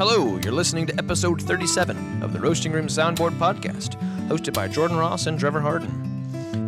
[0.00, 4.96] Hello, you're listening to episode 37 of the Roasting Room Soundboard podcast, hosted by Jordan
[4.96, 5.90] Ross and Trevor Harden.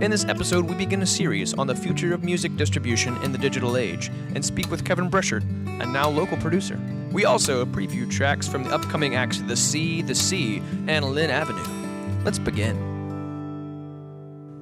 [0.02, 3.38] In this episode, we begin a series on the future of music distribution in the
[3.38, 5.44] digital age and speak with Kevin Breschert,
[5.80, 6.78] a now local producer.
[7.10, 12.24] We also preview tracks from the upcoming acts The Sea, The Sea, and Lynn Avenue.
[12.26, 12.76] Let's begin.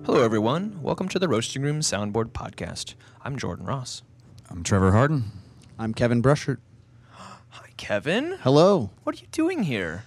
[0.06, 0.80] Hello, everyone.
[0.80, 2.94] Welcome to the Roasting Room Soundboard podcast.
[3.24, 4.04] I'm Jordan Ross.
[4.48, 5.24] I'm Trevor Harden.
[5.76, 6.58] I'm Kevin Brushert.
[7.80, 8.38] Hi, Kevin.
[8.42, 8.90] Hello.
[9.04, 10.04] What are you doing here?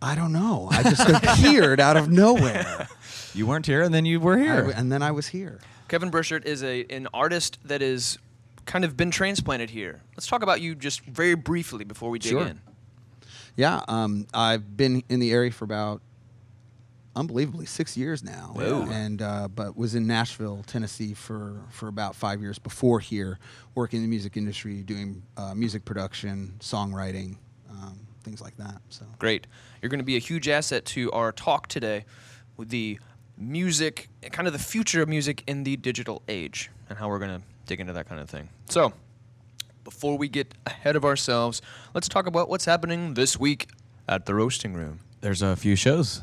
[0.00, 0.68] I don't know.
[0.70, 2.88] I just appeared out of nowhere.
[3.34, 4.56] You weren't here, and then you were here.
[4.56, 5.60] w- and then I was here.
[5.88, 8.16] Kevin Burchert is a an artist that is
[8.64, 10.00] kind of been transplanted here.
[10.16, 12.46] Let's talk about you just very briefly before we dig Sure.
[12.46, 12.62] in.
[13.54, 16.00] Yeah, um, I've been in the area for about
[17.16, 18.86] unbelievably six years now, Whoa.
[18.90, 23.38] and uh, but was in Nashville, Tennessee for for about five years before here,
[23.74, 27.38] working in the music industry, doing uh, music production, songwriting,
[27.70, 28.80] um, things like that.
[28.90, 29.46] So Great.
[29.80, 32.04] You're going to be a huge asset to our talk today
[32.56, 32.98] with the
[33.36, 37.40] music, kind of the future of music in the digital age, and how we're going
[37.40, 38.48] to dig into that kind of thing.
[38.68, 38.92] So,
[39.84, 41.62] before we get ahead of ourselves,
[41.94, 43.68] let's talk about what's happening this week
[44.08, 45.00] at the Roasting Room.
[45.20, 46.22] There's a few shows.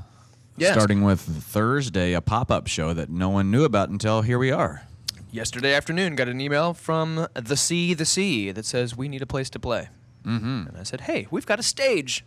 [0.56, 0.73] Yes.
[0.73, 4.52] Starting with Thursday, a pop up show that no one knew about until here we
[4.52, 4.84] are.
[5.32, 9.26] Yesterday afternoon, got an email from the Sea, the Sea that says we need a
[9.26, 9.90] place to play.
[10.24, 10.68] Mm-hmm.
[10.68, 12.24] And I said, hey, we've got a stage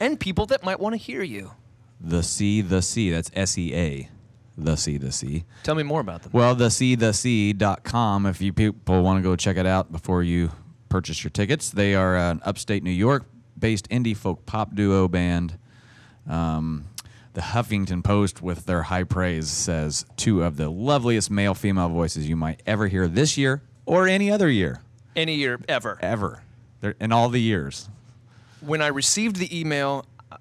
[0.00, 1.52] and people that might want to hear you.
[2.00, 3.10] The Sea, the Sea.
[3.10, 4.08] That's S E A.
[4.56, 5.44] The Sea, the Sea.
[5.62, 6.32] Tell me more about them.
[6.32, 10.22] Well, the Sea, the Sea.com, if you people want to go check it out before
[10.22, 10.50] you
[10.88, 11.70] purchase your tickets.
[11.70, 13.26] They are an upstate New York
[13.58, 15.58] based indie folk pop duo band.
[16.26, 16.86] Um,
[17.38, 22.28] the Huffington Post, with their high praise, says two of the loveliest male female voices
[22.28, 24.82] you might ever hear this year or any other year.
[25.14, 26.00] Any year ever.
[26.02, 26.42] ever
[26.80, 27.88] They're, in all the years.
[28.60, 30.38] When I received the email uh,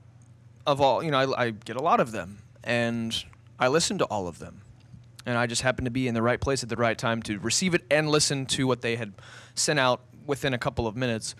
[0.66, 3.23] of all, you know, I, I get a lot of them and
[3.59, 4.61] I listen to all of them.
[5.27, 7.38] And I just happened to be in the right place at the right time to
[7.38, 9.14] receive it and listen to what they had
[9.54, 11.36] sent out within a couple of minutes.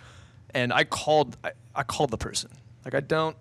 [0.54, 2.52] And I called, I, I called the person.
[2.86, 3.36] Like I don't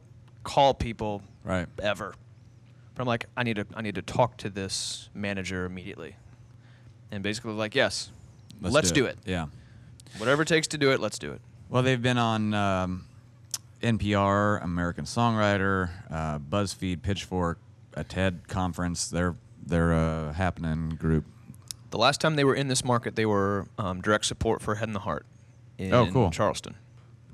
[0.45, 1.67] call people Right.
[1.83, 2.15] ever.
[2.95, 6.17] But I'm like, I need to I need to talk to this manager immediately.
[7.11, 8.11] And basically like, yes,
[8.61, 9.17] let's, do, it.
[9.25, 9.47] Yeah.
[10.19, 11.41] Whatever it takes to do it, let's do it.
[11.69, 13.07] Well, they've been on um,
[13.83, 17.59] NPR, American Songwriter, uh, BuzzFeed, Pitchfork,
[17.95, 19.09] a TED conference.
[19.09, 21.25] They're they're a happening group.
[21.91, 24.89] The last time they were in this market, they were um, direct support for Head
[24.89, 25.27] and the Heart
[25.79, 26.31] in Oh, cool.
[26.31, 26.75] Charleston.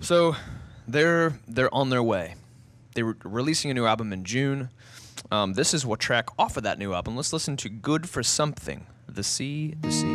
[0.01, 0.37] So
[0.87, 2.35] they're they're on their way.
[2.95, 4.71] They were releasing a new album in June.
[5.31, 7.17] Um, this is what track off of that new album.
[7.17, 10.07] Let's listen to "Good for Something." The Sea, the Sea.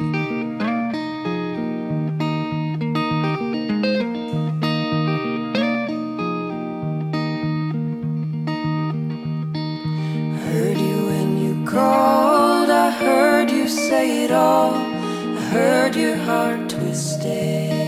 [10.45, 12.69] Heard you when you called.
[12.69, 14.73] I heard you say it all.
[14.73, 17.86] I heard your heart twisted.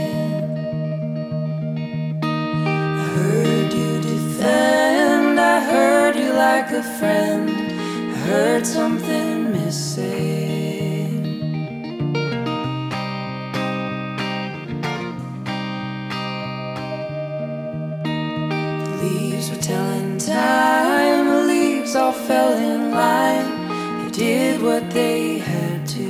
[6.72, 7.50] Like a friend.
[7.50, 11.24] I heard something missing.
[18.84, 24.04] The leaves were telling time, the leaves all fell in line.
[24.04, 26.10] They did what they had to.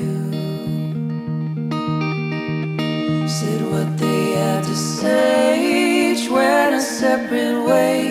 [3.29, 8.08] Said what they had to say, each went a separate way.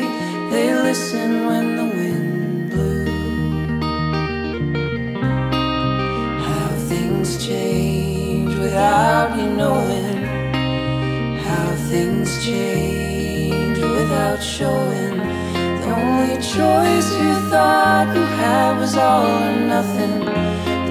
[12.49, 15.17] Change without showing.
[15.83, 20.25] The only choice you thought you had was all or nothing.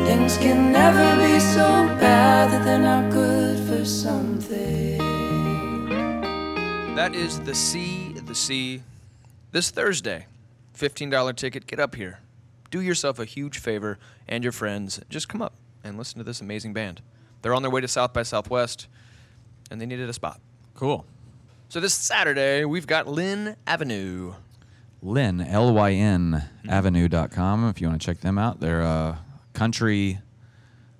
[0.05, 1.67] Things can never be so
[1.99, 4.97] bad that they're not good for something.
[6.95, 8.81] That is the Sea, the Sea.
[9.51, 10.27] This Thursday,
[10.77, 11.65] $15 ticket.
[11.67, 12.19] Get up here.
[12.69, 13.97] Do yourself a huge favor
[14.27, 14.99] and your friends.
[15.09, 15.53] Just come up
[15.83, 17.01] and listen to this amazing band.
[17.41, 18.87] They're on their way to South by Southwest,
[19.71, 20.39] and they needed a spot.
[20.75, 21.05] Cool.
[21.69, 24.33] So this Saturday, we've got Lynn Avenue.
[25.01, 28.59] Lynn, L Y N Avenue.com if you want to check them out.
[28.59, 29.19] They're a
[29.53, 30.19] country,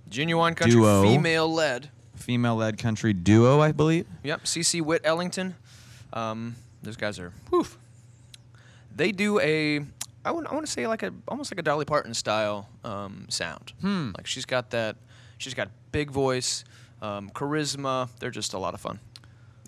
[0.10, 1.04] Genuine country, Duo.
[1.04, 1.90] female led.
[2.16, 4.06] female led country duo, I believe.
[4.24, 5.56] Yep, CC Witt Ellington.
[6.14, 7.66] Um, those guys are, whew.
[8.96, 9.80] They do a,
[10.26, 13.26] I want, I want to say like a, almost like a Dolly Parton style um,
[13.30, 13.74] sound.
[13.82, 14.12] Hmm.
[14.18, 14.96] Like she's got that,
[15.38, 16.64] she's got big voice,
[17.02, 18.10] um, charisma.
[18.20, 19.00] They're just a lot of fun.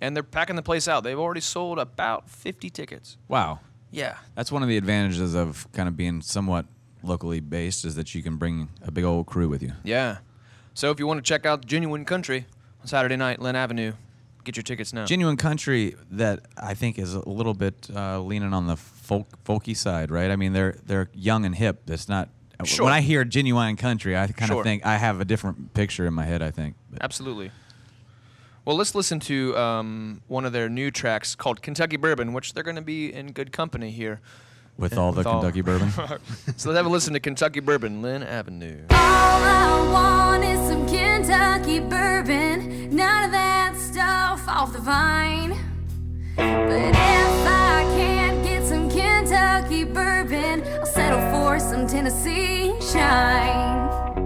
[0.01, 1.04] And they're packing the place out.
[1.04, 3.18] They've already sold about 50 tickets.
[3.28, 3.60] Wow.
[3.92, 4.18] Yeah.
[4.36, 6.66] That's one of the advantages of kind of being somewhat
[7.04, 9.74] locally based is that you can bring a big old crew with you.
[9.84, 10.18] Yeah.
[10.74, 12.46] So if you want to check out Genuine Country
[12.81, 13.94] on Saturday night, Lynn Avenue,
[14.44, 15.06] get your tickets now.
[15.06, 19.75] Genuine country that I think is a little bit uh, leaning on the folk folky
[19.75, 20.31] side, right?
[20.31, 21.81] I mean, they're they're young and hip.
[21.86, 22.30] That's not.
[22.66, 22.84] Sure.
[22.86, 24.63] When I hear genuine country, I kind of Sure.
[24.63, 26.42] think I have a different picture in my head.
[26.42, 26.75] I think.
[26.90, 27.52] But Absolutely.
[28.69, 32.62] Well, let's listen to um, one of their new tracks called Kentucky Bourbon, which they're
[32.62, 34.21] going to be in good company here.
[34.77, 35.89] with Yeah, all the all- Kentucky bourbon.
[36.56, 38.81] so let's have a listen to Kentucky Bourbon, Lynn Avenue.
[38.92, 45.57] All I want is some Kentucky bourbon, none of that stuff off the vine.
[46.36, 46.95] But if
[47.48, 54.19] I can't get some Kentucky bourbon, I'll settle for some Tennessee shine.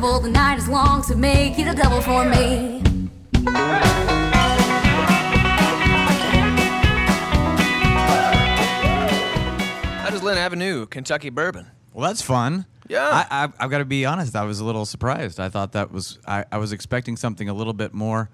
[0.00, 0.20] Times of trouble.
[0.20, 2.82] The night is long to make it a double for me.
[10.02, 11.66] That is Lynn Avenue, Kentucky Bourbon.
[11.92, 12.66] Well, that's fun.
[12.88, 13.06] Yeah.
[13.30, 14.34] I, I, I've got to be honest.
[14.34, 15.38] I was a little surprised.
[15.38, 16.18] I thought that was.
[16.26, 18.28] I, I was expecting something a little bit more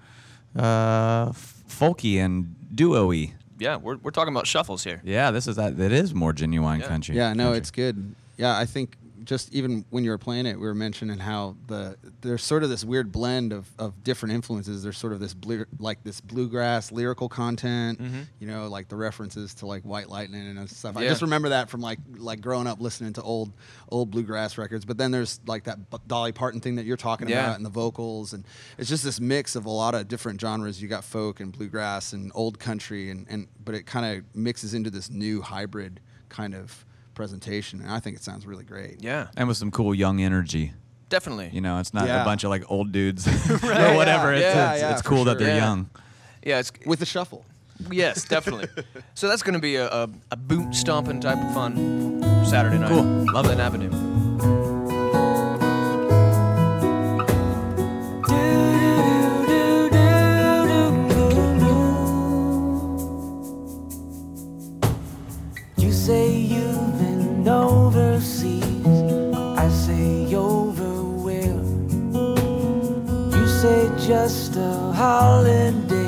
[0.55, 3.33] uh, folky and duo-y.
[3.59, 5.01] Yeah, we're, we're talking about shuffles here.
[5.03, 5.77] Yeah, this is that.
[5.77, 6.87] That is more genuine Yeah.
[6.87, 7.15] country.
[7.15, 7.57] Yeah, no, country.
[7.59, 8.15] it's good.
[8.37, 11.97] Yeah, I think just even when you were playing it, we were mentioning how the
[12.21, 14.83] there's sort of this weird blend of, of different influences.
[14.83, 18.21] There's sort of this blue, like this bluegrass lyrical content, mm-hmm.
[18.39, 20.95] you know, like the references to like White Lightning and stuff.
[20.95, 23.51] I just remember that from like like growing up listening to old
[23.89, 24.85] old bluegrass records.
[24.85, 25.77] But then there's like that
[26.07, 27.43] Dolly Parton thing that you're talking Yeah.
[27.43, 28.45] about and the vocals, and
[28.77, 30.81] it's just this mix of a lot of different genres.
[30.81, 34.73] You got folk and bluegrass and old country, and and but it kind of mixes
[34.73, 36.85] into this new hybrid kind of
[37.17, 39.03] presentation, and I think it sounds really great.
[39.03, 40.71] Yeah, and with some cool young energy.
[41.09, 41.49] definitely.
[41.51, 42.21] You know, it's not Yeah.
[42.21, 44.31] a bunch of like old dudes or yeah, whatever.
[44.33, 45.65] It's, yeah, it's, yeah, it's for cool that they're Yeah.
[45.65, 45.89] young.
[46.45, 47.43] yeah, it's With the shuffle.
[47.91, 48.67] yes, definitely.
[49.15, 52.89] so that's going to be a, a, a boot stomping type of fun Saturday night.
[52.89, 53.03] Cool.
[53.33, 53.59] Love Lynn.
[53.59, 54.16] Avenue.
[68.17, 68.63] Overseas.
[69.35, 70.87] I say over
[73.61, 76.07] say just a holiday.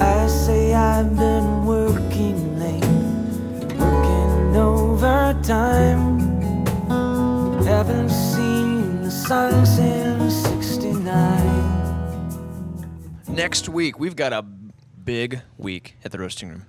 [0.00, 2.84] I say I've been working late,
[3.78, 6.18] working overtime.
[7.64, 11.04] Haven't seen the sun since '69.
[13.28, 16.66] Next week, we've got a big week at the Roasting Room.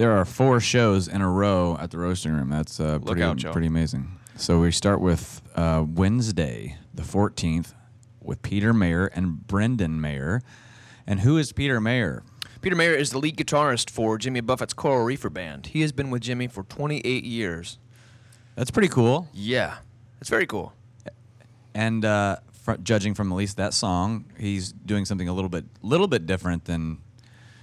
[0.00, 2.48] There are four shows in a row at the roasting room.
[2.48, 3.52] That's uh, Look pretty, out, y'all.
[3.52, 4.18] pretty amazing.
[4.34, 7.74] So we start with uh, Wednesday, the 14th,
[8.22, 10.40] with Peter Mayer and Brendan Mayer.
[11.06, 12.22] And who is Peter Mayer?
[12.62, 15.66] Peter Mayer is the lead guitarist for Jimmy Buffett's Coral Reefer Band.
[15.66, 17.78] He has been with Jimmy for 28 years.
[18.54, 19.28] That's pretty cool.
[19.34, 19.80] Yeah,
[20.18, 20.72] it's very cool.
[21.74, 25.66] And uh, fr- judging from at least that song, he's doing something a little bit,
[25.82, 27.02] little bit different than,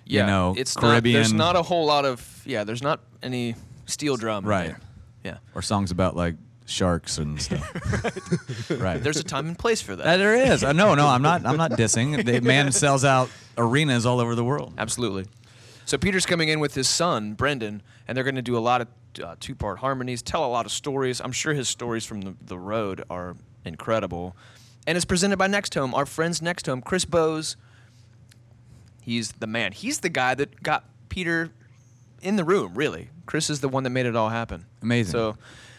[0.10, 2.64] Yeah, you know, it's Caribbean Not, there's not a whole lot of yeah.
[2.64, 4.46] There's not any steel drum.
[4.46, 4.68] Right.
[4.68, 4.80] there.
[5.24, 5.38] Yeah.
[5.56, 6.36] or songs about like
[6.66, 8.70] sharks and stuff.
[8.72, 9.02] right.
[9.02, 10.06] There's a time and place for that.
[10.06, 10.64] Uh, there is.
[10.64, 11.46] Uh, no, no, I'm not.
[11.46, 12.24] I'm not dissing.
[12.26, 14.74] The man sells out arenas all over the world.
[14.78, 15.26] Absolutely.
[15.86, 18.82] So Peter's coming in with his son Brendan, and they're going to do a lot
[18.82, 18.88] of
[19.24, 21.22] uh, two-part harmonies, tell a lot of stories.
[21.22, 23.36] I'm sure his stories from the, the road are
[23.66, 24.36] incredible,
[24.86, 26.84] and it's presented by NextHome, our friends NextHome.
[26.84, 27.56] Chris Bowes,
[29.08, 29.72] he's the man.
[29.72, 31.50] He's the guy that got Peter
[32.22, 32.74] in the room.
[32.76, 34.66] Really, Chris is the one that made it all happen.
[34.84, 35.12] Amazing.
[35.14, 35.38] So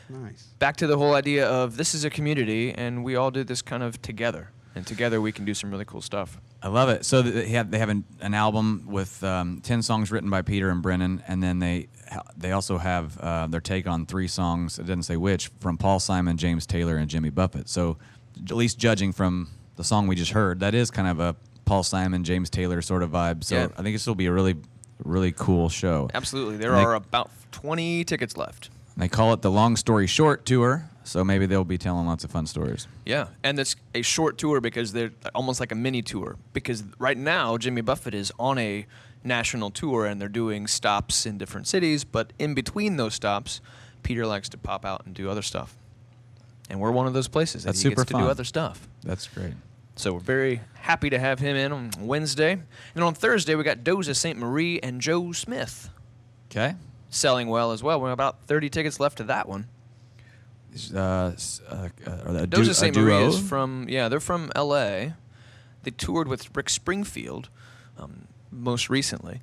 [0.08, 0.42] Nice.
[0.58, 3.60] back to the whole idea of this is a community, and we all do this
[3.60, 6.40] kind of together, and together we can do some really cool stuff.
[6.62, 7.04] I love it.
[7.04, 10.70] So they have they have an, an album with um, ten songs written by Peter
[10.70, 11.88] and Brendan, and then they
[12.36, 14.78] they also have uh, their take on three songs.
[14.78, 17.68] It doesn't say which from Paul Simon, James Taylor, and Jimmy Buffett.
[17.68, 17.98] So
[18.42, 21.36] at least judging from the song we just heard, that is kind of a
[21.68, 23.44] Paul Simon, James Taylor sort of vibe.
[23.44, 23.68] So Yeah.
[23.76, 24.56] I think this will be a really
[25.04, 26.08] really cool show.
[26.12, 28.68] Absolutely, there And they- are about 20 tickets left.
[28.96, 30.90] They call it the Long Story Short Tour.
[31.04, 32.88] So maybe they'll be telling lots of fun stories.
[33.06, 36.36] Yeah, and it's a short tour because they're almost like a mini tour.
[36.52, 38.86] Because right now, Jimmy Buffett is on a
[39.22, 42.02] national tour and they're doing stops in different cities.
[42.04, 43.60] But in between those stops,
[44.02, 45.76] Peter likes to pop out and do other stuff.
[46.68, 48.22] And we're one of those places that That's he super gets to fun.
[48.24, 48.86] do other stuff.
[49.04, 49.54] That's great.
[49.98, 52.56] So we're very happy to have him in on Wednesday.
[52.94, 54.38] And on Thursday, we got Doza St.
[54.38, 55.90] Marie and Joe Smith
[56.50, 56.76] Okay.
[57.10, 58.00] selling well as well.
[58.00, 59.66] We're about 30 tickets left to that one.
[60.94, 61.32] Uh, uh,
[61.68, 61.88] uh,
[62.26, 62.94] are they a du- Doja a St.
[62.96, 65.14] Marie is from yeah, they're from L.A.
[65.82, 67.48] They toured with Rick Springfield
[67.98, 69.40] um, most recently.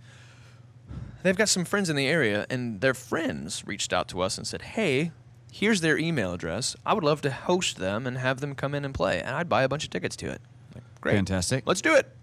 [1.24, 4.46] They've got some friends in the area, and their friends reached out to us and
[4.48, 5.12] said, "Hey,
[5.56, 6.76] here's their email address.
[6.86, 9.48] I would love to host them and have them come in and play, and I'd
[9.48, 10.42] buy a bunch of tickets to it."
[10.74, 11.64] Like, Great, Fantastic.
[11.66, 12.14] Let's do it,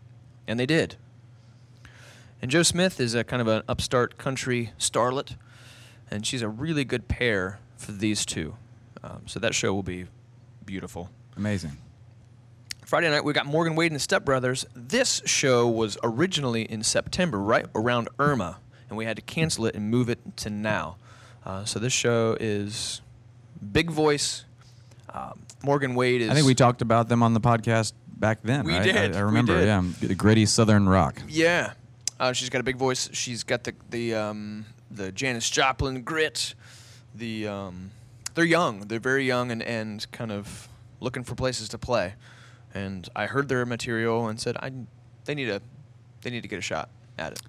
[0.47, 0.97] and they did.
[2.43, 5.37] And Joe Smith is a kind of an upstart country starlet,
[6.11, 8.57] and she's a really good pair for these two.
[9.03, 10.07] Um, so that show will be
[10.67, 11.09] beautiful.
[11.37, 11.79] Amazing.
[12.85, 14.67] Friday night we got Morgan Wade and the Step Brothers.
[14.75, 18.59] This show was originally in September, right around Irma,
[18.89, 20.97] and we had to cancel it and move it to now.
[21.47, 23.01] Uh, so this show is
[23.63, 24.45] big voice.
[25.13, 26.31] Um, Morgan Wade is.
[26.31, 28.65] I think we talked about them on the podcast back then.
[28.65, 28.83] We right?
[28.83, 29.59] did, I, I remember.
[29.59, 29.67] did.
[29.67, 31.21] Yeah, the gritty Southern rock.
[31.29, 31.73] Yeah,
[32.19, 33.09] uh, she's got a big voice.
[33.13, 36.55] She's got the the um, the Janis Joplin grit.
[37.15, 37.91] The um,
[38.35, 38.81] they're young.
[38.81, 40.69] They're very young and, and kind of
[41.01, 42.15] looking for places to play.
[42.75, 44.73] And I heard their material and said I
[45.25, 45.61] they need a
[46.23, 46.89] they need to get a shot
[47.19, 47.43] at it.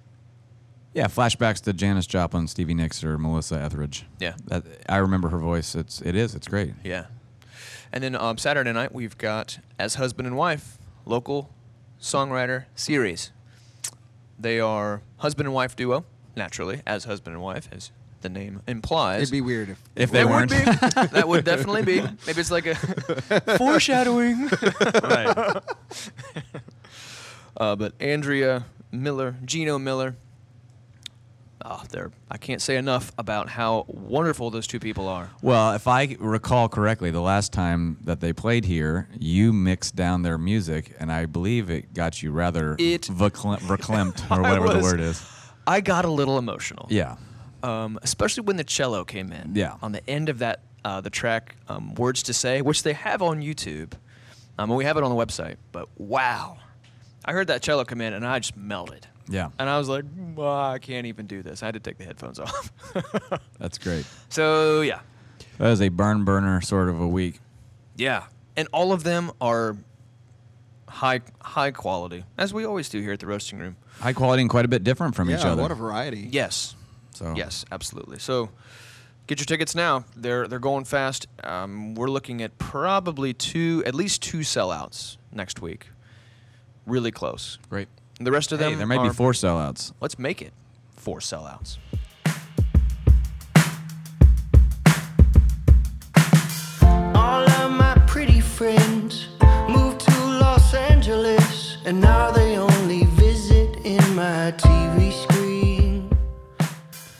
[0.94, 4.06] Yeah, flashbacks to Janis Joplin, Stevie Nicks, or Melissa Etheridge.
[4.20, 4.34] Yeah.
[4.46, 5.74] that, I remember her voice.
[5.74, 6.34] It's it is.
[6.36, 6.74] It's great.
[6.84, 7.06] Yeah.
[7.92, 11.50] And then um, Saturday night we've got as husband and wife local
[12.00, 13.32] songwriter series.
[14.38, 16.04] They are husband and wife duo
[16.36, 19.22] naturally as husband and wife as the name implies.
[19.22, 20.50] It'd be weird if If they That weren't.
[20.50, 21.06] would be.
[21.14, 22.00] that would definitely be.
[22.26, 22.74] Maybe it's like a
[23.58, 24.48] foreshadowing.
[25.02, 25.56] right.
[27.56, 30.16] uh, but Andrea Miller, Gino Miller.
[31.66, 32.10] Oh, they're.
[32.30, 35.30] I can't say enough about how wonderful those two people are.
[35.40, 40.22] Well, if I recall correctly, the last time that they played here, you mixed down
[40.22, 44.80] their music, and I believe it got you rather It- verklempt, verklempt or whatever the
[44.80, 45.24] word is.
[45.66, 46.86] I got a little emotional.
[46.90, 47.16] Yeah.
[47.62, 49.52] Um, especially when the cello came in.
[49.54, 49.76] Yeah.
[49.80, 53.22] On the end of that, uh, the track um, "Words to Say," which they have
[53.22, 53.94] on YouTube,
[54.58, 55.56] um, and we have it on the website.
[55.72, 56.58] But wow,
[57.24, 59.06] I heard that cello come in, and I just melted.
[59.28, 59.48] Yeah.
[59.58, 60.04] And I was like,
[60.34, 61.62] "Well, I can't even do this.
[61.62, 62.70] I had to take the headphones off.
[63.58, 64.04] That's great.
[64.28, 65.00] so yeah,
[65.58, 67.40] That was a burn burner sort of a week.
[67.96, 68.24] yeah,
[68.56, 69.76] and all of them are
[70.88, 73.76] high high quality, as we always do here at the roasting room.
[74.00, 75.62] High quality and quite a bit different from yeah, each other.
[75.62, 76.28] what a variety.
[76.30, 76.74] Yes,
[77.12, 78.18] So yes, absolutely.
[78.18, 78.50] So.
[79.26, 80.04] Get your tickets now.
[80.14, 81.28] They're they're going fast.
[81.42, 85.86] Um, we're looking at probably two, at least two sellouts next week.
[86.84, 87.58] Really close.
[87.70, 87.88] great.
[88.20, 89.92] The rest of them, Hey, there may are- be four sellouts.
[90.00, 90.52] Let's make it
[90.96, 91.78] four sellouts.
[96.82, 99.28] All of my pretty friends
[99.68, 106.10] moved to Los Angeles, and now they only visit in my TV screen.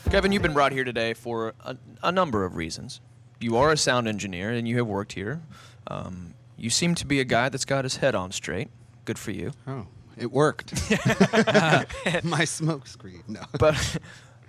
[0.09, 3.01] Kevin, you've been brought here today for a, a number of reasons.
[3.39, 5.41] You are a sound engineer and you have worked here.
[5.87, 8.69] Um, you seem to be a guy that's got his head on straight.
[9.03, 9.51] Good for you.
[9.67, 9.87] Oh,
[10.17, 10.73] it worked.
[12.23, 13.23] My smoke screen.
[13.27, 13.41] No.
[13.59, 13.99] But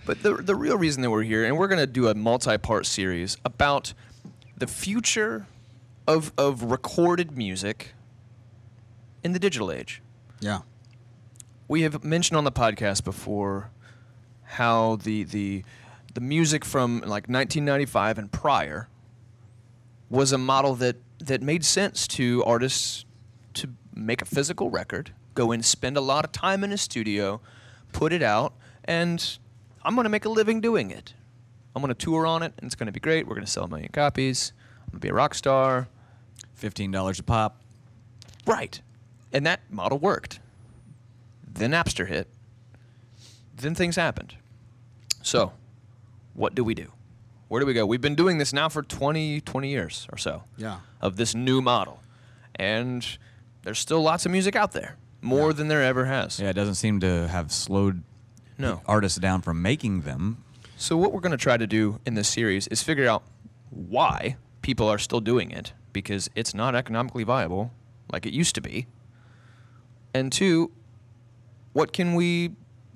[0.04, 2.87] but the the real reason that we're here, and we're going to do a multi-part
[2.87, 3.92] series about
[4.56, 5.46] the future
[6.06, 7.92] of of recorded music
[9.25, 10.00] in the digital age.
[10.40, 10.61] yeah.
[11.66, 13.70] we have mentioned on the podcast before
[14.44, 15.64] how the the
[16.14, 18.88] the music from like 1995 and prior
[20.08, 23.04] was a model that that made sense to artists
[23.54, 27.40] to make a physical record, go in, spend a lot of time in a studio,
[27.92, 29.38] put it out, and
[29.84, 31.14] I'm going to make a living doing it.
[31.76, 33.28] I'm going to tour on it, and it's going to be great.
[33.28, 34.52] We're going to sell a million copies.
[34.86, 35.86] I'm going to be a rock star.
[36.54, 37.60] Fifteen dollars a pop.
[38.46, 38.80] Right.
[39.32, 40.40] And that model worked.
[41.46, 42.28] Then Napster hit.
[43.54, 44.34] Then things happened.
[45.22, 45.52] So,
[46.32, 46.92] what do we do?
[47.48, 47.84] Where do we go?
[47.84, 50.44] We've been doing this now for 20, 20 years or so.
[50.56, 50.78] Yeah.
[51.00, 52.00] Of this new model.
[52.54, 53.06] And
[53.64, 54.96] there's still lots of music out there.
[55.23, 56.38] More than there ever has.
[56.38, 58.02] Yeah, it doesn't seem to have slowed
[58.58, 58.80] No.
[58.87, 60.44] artists down from making them.
[60.76, 63.23] So what we're going to try to do in this series is figure out
[63.70, 67.73] why people are still doing it because it's not economically viable
[68.12, 68.87] like it used to be.
[70.14, 70.70] And two,
[71.73, 72.52] what can we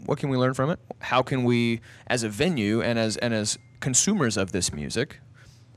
[0.06, 0.78] what can we learn from it?
[1.00, 5.20] How can we as a venue and as and as consumers of this music,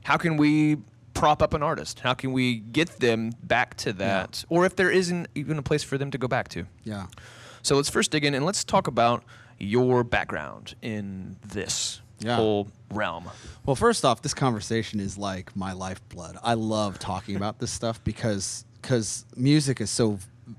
[0.04, 0.76] how can we
[1.14, 2.00] prop up an artist?
[2.00, 4.44] How can we get them back to that?
[4.48, 6.66] Or if there isn't even a place for them to go back to.
[6.84, 7.06] Yeah.
[7.62, 9.24] So let's first dig in and let's talk about
[9.58, 12.36] your background in this Yeah.
[12.36, 13.30] whole realm.
[13.64, 16.36] Well, first off, this conversation is like my lifeblood.
[16.42, 20.18] I love talking about this stuff because because music is so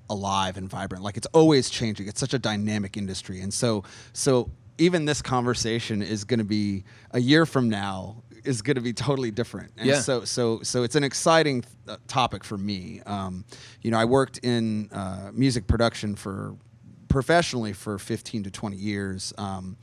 [0.09, 1.03] alive and vibrant.
[1.03, 2.07] Like it's always changing.
[2.07, 3.83] It's such a dynamic industry, and so
[4.13, 8.17] so even this conversation is going to be a year from now
[8.48, 9.72] is going to be totally different.
[9.78, 10.00] And Yeah.
[10.02, 13.02] So so so it's an exciting uh, topic for me.
[13.06, 13.46] Um,
[13.82, 16.56] you know, I worked in uh, music production for
[17.08, 19.34] professionally for 15 to 20 years.
[19.38, 19.78] Um,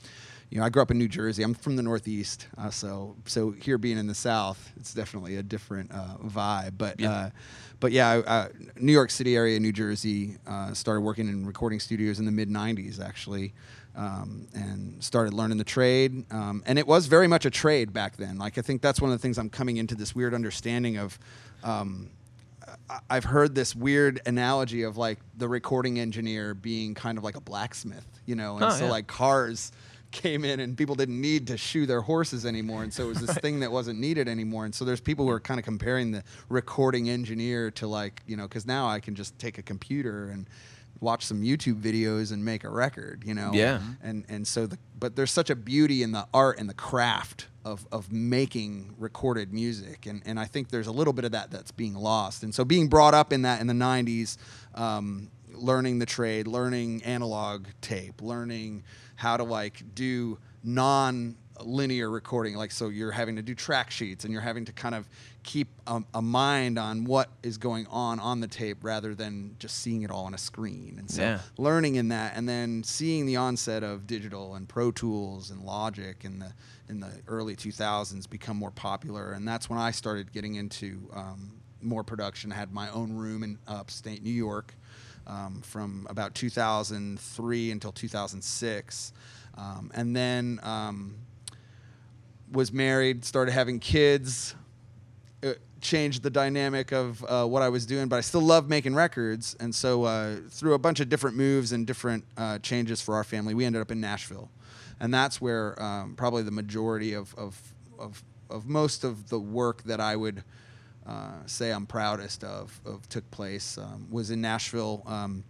[0.51, 1.43] you know, I grew up in New Jersey.
[1.43, 5.43] I'm from the Northeast, uh, so so here being in the South, it's definitely a
[5.43, 6.73] different uh, vibe.
[6.77, 7.11] But Yeah.
[7.11, 7.31] uh,
[7.81, 10.37] but yeah, I, uh, New York City area, New Jersey.
[10.47, 13.55] Uh, started working in recording studios in the mid '90s, actually,
[13.97, 16.25] um, and started learning the trade.
[16.33, 18.39] Um, and it was very much a trade back then.
[18.39, 21.19] Like I think that's one of the things I'm coming into this weird understanding of.
[21.63, 22.11] Um,
[23.11, 27.41] I've heard this weird analogy of like the recording engineer being kind of like a
[27.41, 28.91] blacksmith, you know, and Oh, so yeah.
[28.91, 29.73] like cars
[30.11, 33.21] came in and people didn't need to shoe their horses anymore, and so it was
[33.21, 34.65] this thing that wasn't needed anymore.
[34.65, 38.37] And so there's people who are kind of comparing the recording engineer to like you
[38.37, 40.47] know, because now I can just take a computer and
[41.03, 43.51] watch some YouTube videos and make a record, you know.
[43.53, 43.81] Yeah.
[44.03, 47.49] And and so the but there's such a beauty in the art and the craft
[47.65, 51.51] of of making recorded music, and and I think there's a little bit of that
[51.51, 52.43] that's being lost.
[52.43, 54.37] And so being brought up in that in the '90s,
[54.75, 58.85] um, learning the trade, learning analog tape, learning
[59.17, 64.25] how to like do non linear recording like so you're having to do track sheets
[64.25, 65.09] and you're having to kind of
[65.43, 69.79] keep a, a mind on what is going on on the tape rather than just
[69.79, 70.97] seeing it all on a screen.
[70.99, 71.39] And so Yeah.
[71.59, 76.25] learning in that and then seeing the onset of digital and pro tools and logic
[76.25, 76.53] in the
[76.89, 79.33] in the early 2000s become more popular.
[79.33, 82.53] And that's when i started getting into um, more production.
[82.53, 84.75] I had my own room in upstate new york
[85.27, 89.13] um, from about 2003 until 2006
[89.57, 91.17] um, and then um,
[92.53, 94.55] was married started having kids
[95.43, 98.95] it changed the dynamic of uh, what I was doing, but I still love making
[98.95, 99.57] records.
[99.59, 103.25] And so, uh, through a bunch of different moves and different uh, changes for our
[103.25, 104.51] family, we ended up in Nashville,
[105.01, 107.61] and that's where um, probably the majority of, of
[107.99, 110.45] of of most of the work that I would
[111.07, 115.43] uh, say I'm proudest of, of took place um, was in Nashville um,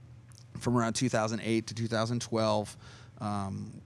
[0.59, 2.77] from around 2008 to 2012.
[3.21, 3.83] Um,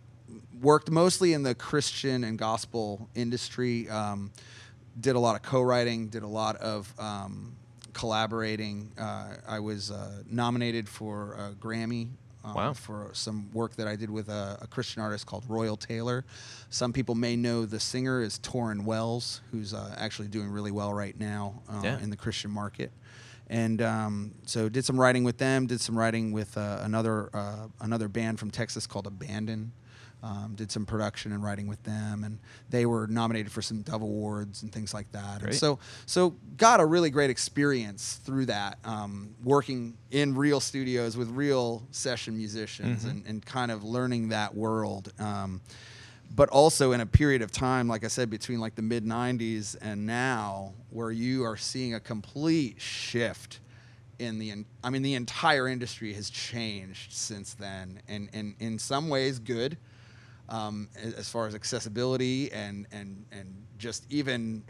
[0.61, 3.89] worked mostly in the Christian and gospel industry.
[3.89, 4.31] Um,
[4.99, 6.09] did a lot of co-writing.
[6.09, 7.55] Did a lot of um,
[7.93, 8.93] collaborating.
[8.99, 12.09] Uh, I was uh, nominated for a Grammy.
[12.45, 12.73] um, Wow.
[12.73, 16.25] For some work that I did with a, a Christian artist called Royal Tailor.
[16.71, 20.95] Some people may know the singer is Tauren Wells, who's uh, actually doing really well
[20.95, 21.99] right now uh, Yeah.
[22.01, 22.93] in the Christian market
[23.49, 25.69] and um, so did some writing with them.
[25.69, 29.71] Did some writing with uh, another uh, another band from Texas called Abandon.
[30.23, 32.39] Um, did some production and writing with them, and
[32.71, 35.43] they were nominated for some Dove Awards and things like that.
[35.43, 41.17] And so so got a really great experience through that, um, working in real studios
[41.17, 45.13] with real session musicians and, and kind of learning that world.
[45.21, 45.61] Um,
[46.35, 49.77] but also in a period of time, like I said, between like the mid '90s
[49.81, 53.61] and now, where you are seeing a complete shift
[54.19, 54.65] in the.
[54.83, 59.77] I mean, the entire industry has changed since then, and and in some ways, good,
[60.49, 64.63] um, as far as accessibility and and and just even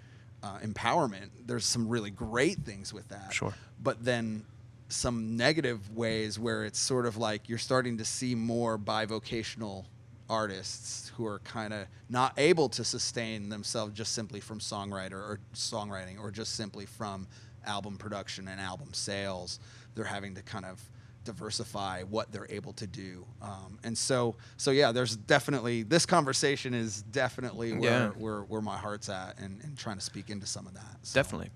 [0.43, 1.31] uh, empowerment.
[1.45, 3.33] There's some really great things with that.
[3.33, 3.55] Sure.
[3.83, 4.45] But then
[4.89, 9.85] some negative ways where it's sort of like you're starting to see more bivocational
[10.29, 15.41] artists who are kind of not able to sustain themselves just simply from songwriter or
[15.55, 17.27] songwriting or just simply from
[17.65, 19.59] album production and album sales.
[19.95, 20.81] They're having to kind of
[21.27, 23.27] diversify what they're able to do.
[23.43, 28.09] Um, and so, so yeah, there's definitely this conversation is definitely where Yeah.
[28.17, 30.97] where, where my heart's at and, and trying to speak into some of that.
[31.03, 31.51] So, Definitely.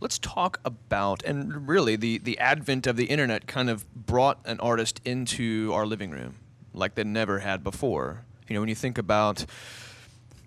[0.00, 4.58] Let's talk about, and really, the, the advent of the internet kind of brought an
[4.58, 6.36] artist into our living room
[6.74, 8.24] like they never had before.
[8.48, 9.44] You know, when you think about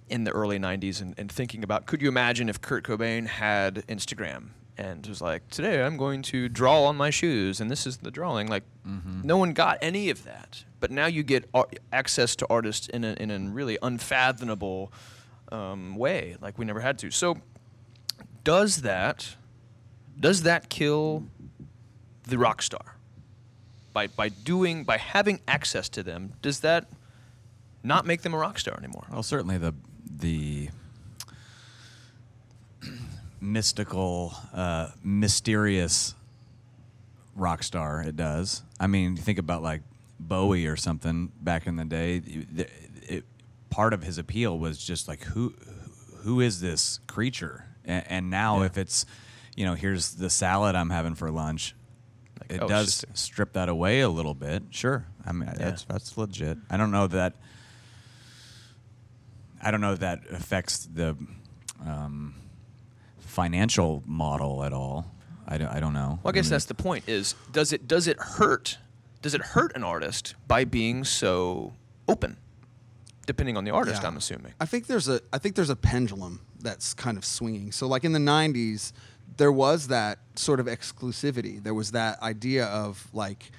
[0.10, 3.76] in the early 90s and, and thinking about could you imagine if Kurt Cobain had
[3.88, 7.98] Instagram and was like, today I'm going to draw on my shoes and this is
[7.98, 8.48] the drawing?
[8.48, 8.64] Like,
[9.24, 10.66] no one got any of that.
[10.80, 14.92] But now you get ar- access to artists in a, in a really unfathomable
[15.52, 17.12] um, way, like we never had to.
[17.12, 17.38] So,
[18.44, 19.36] does that
[20.20, 21.26] does that kill
[22.24, 22.98] the rock star
[23.94, 26.90] by by doing by having access to them does that
[27.84, 29.74] not make them a rock star anymore Well, certainly the
[30.06, 30.70] the
[33.44, 36.16] mystical, uh, mysterious
[37.36, 38.02] rock star.
[38.02, 38.64] It does.
[38.80, 39.82] I mean, you think about like
[40.20, 42.20] Bowie or something back in the day.
[42.20, 42.68] the-
[43.08, 43.26] It,
[43.70, 45.54] part of his appeal was just like who
[46.22, 47.66] who is this creature?
[47.84, 48.66] And, and now, Yeah.
[48.68, 49.06] if it's
[49.56, 51.76] you know, here's the salad I'm having for lunch.
[52.40, 54.64] Like, it oh, does a- strip that away a little bit.
[54.72, 55.06] Sure.
[55.26, 56.58] I mean, that's that's legit.
[56.70, 57.34] I don't know that.
[59.62, 61.16] I don't know if that affects the
[61.86, 62.36] um,
[63.34, 65.12] financial model at all.
[65.48, 66.20] I don't, I don't know.
[66.24, 68.78] well i guess mean, that's the point is does it does it hurt
[69.22, 71.74] does it hurt an artist by being so
[72.08, 72.38] open
[73.26, 74.08] depending on the artist Yeah.
[74.08, 77.74] i'm assuming I think there's a I think there's a pendulum that's kind of swinging.
[77.74, 78.94] So like in the 90s
[79.38, 81.62] there was that sort of exclusivity.
[81.62, 83.52] There was that idea of like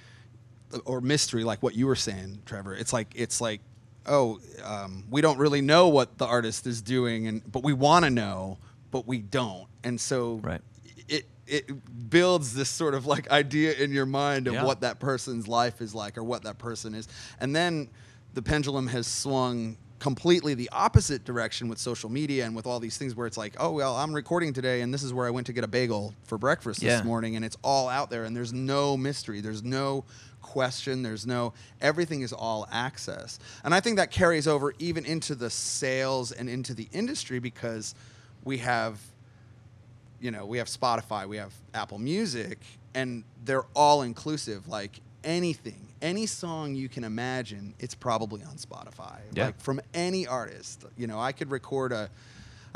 [0.87, 2.75] or mystery like what you were saying, Trevor.
[2.75, 3.61] It's like it's like
[4.07, 8.05] oh, um, we don't really know what the artist is doing and but we want
[8.07, 8.59] to know,
[8.95, 9.67] but we don't.
[9.83, 10.61] And so Right.
[11.09, 14.65] it it builds this sort of like idea in your mind of Yeah.
[14.65, 17.09] what that person's life is like or what that person is.
[17.41, 17.89] And then
[18.35, 22.97] the pendulum has swung completely the opposite direction with social media and with all these
[22.97, 25.49] things where it's like, oh well, I'm recording today and this is where I went
[25.49, 26.97] to get a bagel for breakfast Yeah.
[26.99, 29.41] this morning and it's all out there and there's no mystery.
[29.41, 30.05] There's no
[30.41, 33.39] question, there's no everything is all access.
[33.65, 37.95] And I think that carries over even into the sales and into the industry because
[38.45, 38.99] we have
[40.21, 42.59] you know, we have Spotify, we have Apple Music,
[42.95, 44.67] and they're all inclusive.
[44.67, 49.19] Like anything, any song you can imagine, it's probably on Spotify.
[49.35, 49.47] Yeah.
[49.47, 50.87] Like from any artist.
[50.97, 52.09] You know, I could record a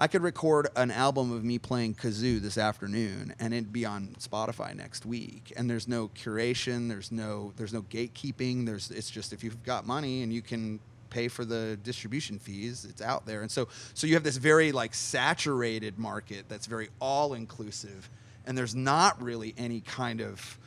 [0.00, 4.14] I could record an album of me playing kazoo this afternoon and it'd be on
[4.20, 5.52] Spotify next week.
[5.56, 8.66] And there's no curation, there's no there's no gatekeeping.
[8.66, 12.86] There's it's just if you've got money and you can pay for the distribution fees,
[12.88, 13.42] it's out there.
[13.42, 18.08] And so so you have this very like saturated market that's very all inclusive
[18.46, 20.58] and there's not really any kind of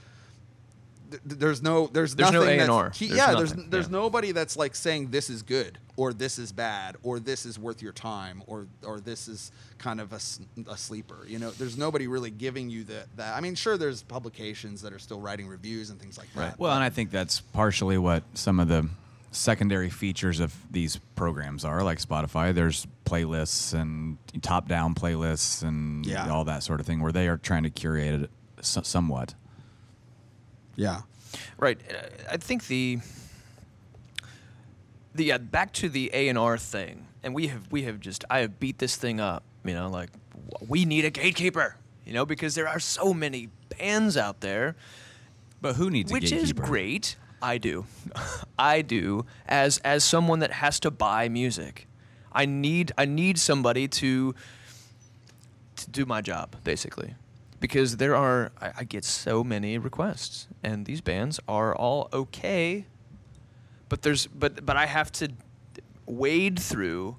[1.10, 2.90] th- th- there's no there's, There's nothing that's- A&R.
[2.92, 3.70] key- There's yeah, there's nothing.
[3.70, 3.92] there's Yeah.
[3.92, 7.82] nobody that's like saying this is good or this is bad or this is worth
[7.82, 10.20] your time or or this is kind of a,
[10.72, 11.26] a sleeper.
[11.28, 13.36] You know, there's nobody really giving you that that.
[13.36, 16.60] I mean, sure, there's publications that are still writing reviews and things like that.
[16.60, 18.88] Well, and I think that's partially what some of the
[19.32, 22.54] secondary features of these programs are, like Spotify.
[22.54, 26.30] There's playlists and top-down playlists and Yeah.
[26.30, 28.30] all that sort of thing, where they are trying to curate it
[28.62, 29.34] so- somewhat.
[30.76, 31.02] yeah,
[31.58, 31.80] Right.
[31.90, 33.00] Uh, I think the
[35.14, 38.24] the yeah, back to the A and R thing, and we have we have just
[38.30, 39.44] I have beat this thing up.
[39.64, 40.10] You know, like
[40.68, 41.76] we need a gatekeeper.
[42.06, 44.76] You know, because there are so many bands out there,
[45.62, 47.16] But who needs which a is great.
[47.42, 47.86] I do,
[48.60, 49.26] I do.
[49.48, 51.88] As as someone that has to buy music,
[52.32, 54.36] I need I need somebody to
[55.78, 57.16] to do my job basically
[57.60, 62.86] because there are I, I get so many requests and these bands are all okay
[63.90, 65.30] but there's but but i have to
[66.06, 67.18] wade through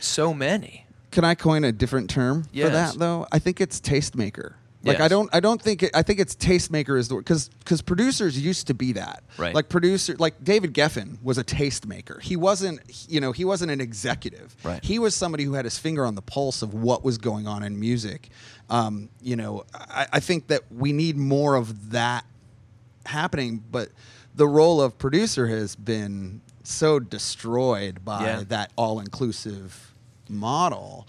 [0.00, 3.26] so many Can I coin a different term for that though?
[3.30, 4.54] I think it's tastemaker.
[4.84, 7.48] Like I don't I don't think it, I think it's tastemaker is the word because
[7.60, 9.54] because producers used to be that Right.
[9.54, 13.80] like producer like David Geffen was a tastemaker he wasn't you know he wasn't an
[13.80, 14.84] executive Right.
[14.84, 17.62] he was somebody who had his finger on the pulse of what was going on
[17.62, 18.28] in music
[18.70, 22.24] um, you know I, I think that we need more of that
[23.06, 23.88] happening but
[24.34, 28.42] the role of producer has been so destroyed by Yeah.
[28.48, 29.92] that all-inclusive
[30.28, 31.06] model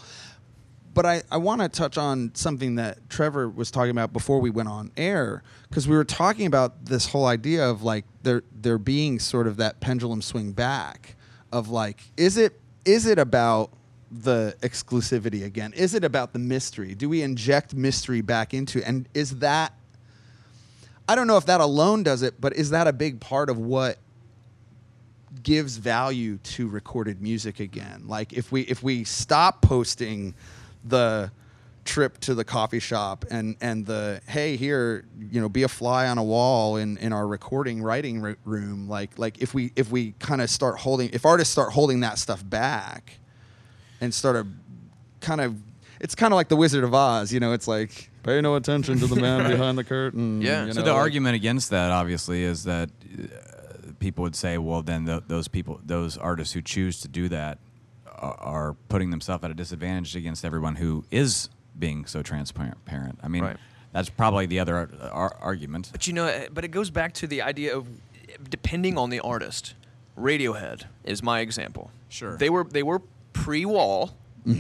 [0.95, 4.49] but I, I want to touch on something that Trevor was talking about before we
[4.49, 8.79] went on air because we were talking about this whole idea of like there there
[8.79, 11.15] being sort of that pendulum swing back
[11.51, 13.71] of like is it is it about
[14.09, 19.07] the exclusivity again is it about the mystery do we inject mystery back into and
[19.13, 19.73] is that
[21.07, 23.57] I don't know if that alone does it but is that a big part of
[23.57, 23.97] what
[25.43, 28.05] gives value to recorded music again.
[28.07, 30.33] Like if we if we stop posting
[30.87, 31.31] the
[31.83, 36.07] trip to the coffee shop and and the hey here you know be a fly
[36.07, 39.91] on a wall in in our recording writing r- room like like if we if
[39.91, 43.19] we kind of start holding if artists start holding that stuff back
[44.01, 44.47] and start a
[45.21, 45.55] kind of
[46.01, 48.97] it's kind of like the Wizard of Oz you know it's like pay no attention
[48.97, 50.65] to the man behind the curtain Yeah.
[50.65, 54.57] you So know, the like- argument against that, obviously, is that uh, people would say,
[54.57, 57.59] well, then th- those people, those artists who choose to do that,
[58.19, 63.19] are, are putting themselves at a disadvantage against everyone who is being so transparent.
[63.21, 63.57] I mean, Right.
[63.91, 65.89] that's probably the other ar- ar- argument.
[65.91, 67.87] But you know, eh, but it goes back to the idea of
[68.49, 69.73] depending on the artist.
[70.17, 71.91] Radiohead is my example.
[72.09, 72.37] Sure.
[72.37, 73.01] They were they were
[73.33, 74.15] pre-wall,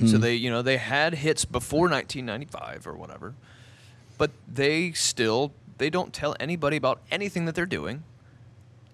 [0.05, 3.33] so they you know they had hits before 1995 or whatever,
[4.17, 8.03] but they still they don't tell anybody about anything that they're doing,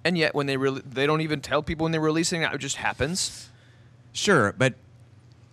[0.03, 2.53] and yet when they really they don't even tell people when they're releasing it.
[2.53, 3.49] It just happens.
[4.13, 4.75] Sure, but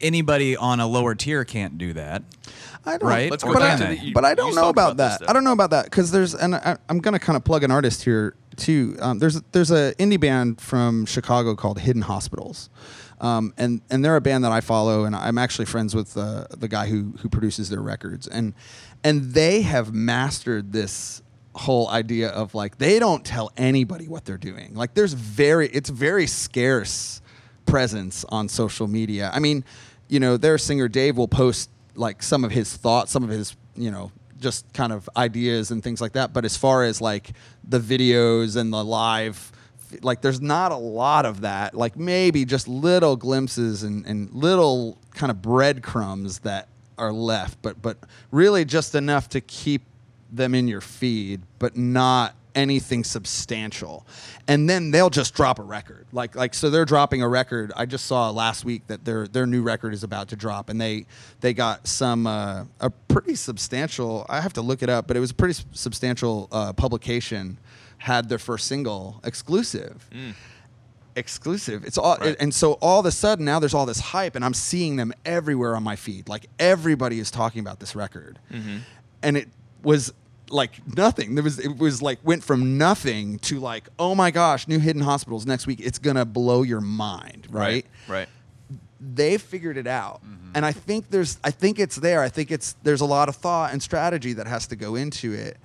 [0.00, 2.22] anybody on a lower tier can't do that.
[2.84, 3.30] I don't, Right?
[3.30, 5.28] Let's go but, back I, to the- you- but I don't know about, about that.
[5.30, 7.70] I don't know about that because there's, and I, I'm gonna kind of plug an
[7.70, 8.96] artist here too.
[9.00, 12.70] Um, there's there's a indie band from Chicago called Hidden Hospitals,
[13.20, 16.46] um, and and they're a band that I follow, and I'm actually friends with uh,
[16.56, 18.54] the guy who who produces their records, and
[19.04, 21.22] and they have mastered this
[21.54, 24.74] whole idea of like they don't tell anybody what they're doing.
[24.74, 27.20] Like there's very it's very scarce
[27.68, 29.30] presence on social media.
[29.32, 29.64] I mean,
[30.08, 33.56] you know, their singer Dave will post like some of his thoughts, some of his,
[33.76, 36.32] you know, just kind of ideas and things like that.
[36.32, 37.32] But as far as like
[37.64, 39.52] the videos and the live,
[40.02, 41.74] like there's not a lot of that.
[41.74, 47.80] Like maybe just little glimpses and, and little kind of breadcrumbs that are left, but
[47.80, 47.96] but
[48.30, 49.82] really just enough to keep
[50.30, 54.04] them in your feed, but not anything substantial.
[54.48, 56.06] And then they'll just drop a record.
[56.12, 57.72] Like like so they're dropping a record.
[57.76, 60.80] I just saw last week that their their new record is about to drop and
[60.80, 61.06] they
[61.40, 65.20] they got some uh, a pretty substantial I have to look it up, but it
[65.20, 67.58] was a pretty substantial uh, publication
[67.98, 70.08] had their first single exclusive.
[71.16, 71.84] Exclusive.
[71.84, 72.36] It's all Right.
[72.38, 75.12] and so all of a sudden now there's all this hype and I'm seeing them
[75.24, 76.28] everywhere on my feed.
[76.28, 78.38] Like everybody is talking about this record.
[79.22, 79.48] And it
[79.82, 80.12] was
[80.50, 81.34] like nothing.
[81.34, 85.02] There was it was like went from nothing to like, oh my gosh, new hidden
[85.02, 85.80] hospitals next week.
[85.80, 87.86] It's gonna blow your mind, right?
[88.08, 88.28] Right.
[89.00, 90.22] They figured it out.
[90.24, 90.52] Mm-hmm.
[90.54, 92.22] And I think there's I think it's there.
[92.22, 95.32] I think it's there's a lot of thought and strategy that has to go into
[95.32, 95.56] it.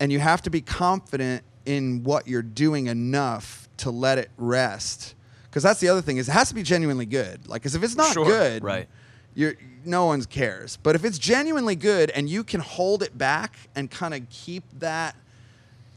[0.00, 5.14] And you have to be confident in what you're doing enough to let it rest.
[5.44, 7.46] Because that's the other thing is it has to be genuinely good.
[7.48, 8.88] Like, 'cause if it's not Sure, good, right.
[9.34, 10.76] You're no one cares.
[10.82, 14.64] But if it's genuinely good and you can hold it back and kind of keep
[14.78, 15.16] that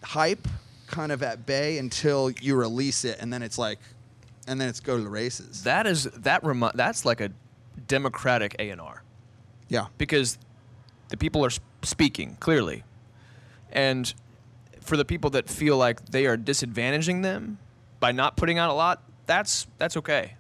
[0.03, 0.47] hype
[0.87, 3.79] kind of at bay until you release it, and then it's like,
[4.47, 5.63] and then it's go to the races.
[5.63, 7.31] That is that remi- that's like a
[7.87, 9.03] democratic A and R.
[9.67, 10.37] yeah, because
[11.09, 11.51] the people are
[11.83, 12.83] speaking clearly.
[13.71, 14.13] And
[14.81, 17.57] for the people that feel like they are disadvantaging them
[17.99, 20.35] by not putting out a lot, that's that's okay.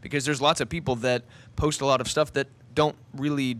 [0.00, 1.24] Because there's lots of people that
[1.56, 3.56] post a lot of stuff that don't really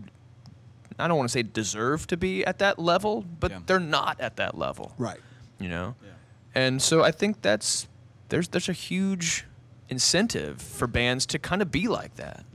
[0.97, 3.59] I don't want to say deserve to be at that level, but Yeah.
[3.65, 4.93] they're not at that level.
[4.97, 5.19] right.
[5.59, 5.95] You know?
[6.53, 7.87] And so I think that's
[8.29, 9.45] there's there's a huge
[9.89, 12.45] incentive for bands to kind of be like that.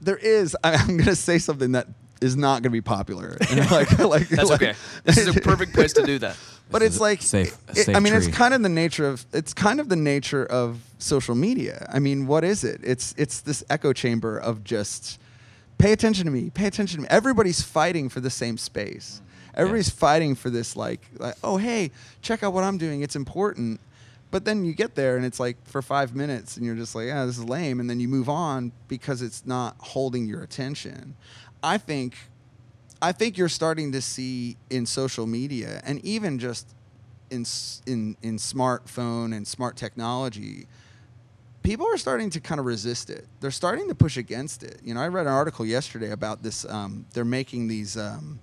[0.00, 0.56] There is.
[0.64, 1.86] I- I'm going to say something that
[2.20, 3.36] is not going to be popular.
[3.50, 4.74] And like, like, That's like- okay.
[5.04, 6.36] This is a perfect place to do that.
[6.70, 8.26] but This it's like safe- it- safe I mean, tree.
[8.26, 11.86] it's kind of the nature of it's kind of the nature of social media.
[11.92, 12.80] I mean, what is it?
[12.82, 15.18] It's it's this echo chamber of just
[15.78, 17.08] pay attention to me, pay attention to me.
[17.10, 19.20] Everybody's fighting for the same space.
[19.54, 21.90] Everybody's fighting for this like, like oh hey,
[22.22, 23.02] check out what I'm doing.
[23.02, 23.80] It's important.
[24.30, 27.08] But then you get there and it's like for five minutes and you're just like,
[27.08, 27.80] yeah, this is lame.
[27.80, 31.16] And then you move on because it's not holding your attention.
[31.62, 32.16] I think
[33.02, 36.68] I think you're starting to see in social media and even just
[37.30, 37.44] in
[37.86, 40.66] in in smartphone and smart technology,
[41.62, 43.26] people are starting to kind of resist it.
[43.40, 44.80] They're starting to push against it.
[44.84, 46.64] You know, I read an article yesterday about this.
[46.64, 48.38] Um, they're making these um,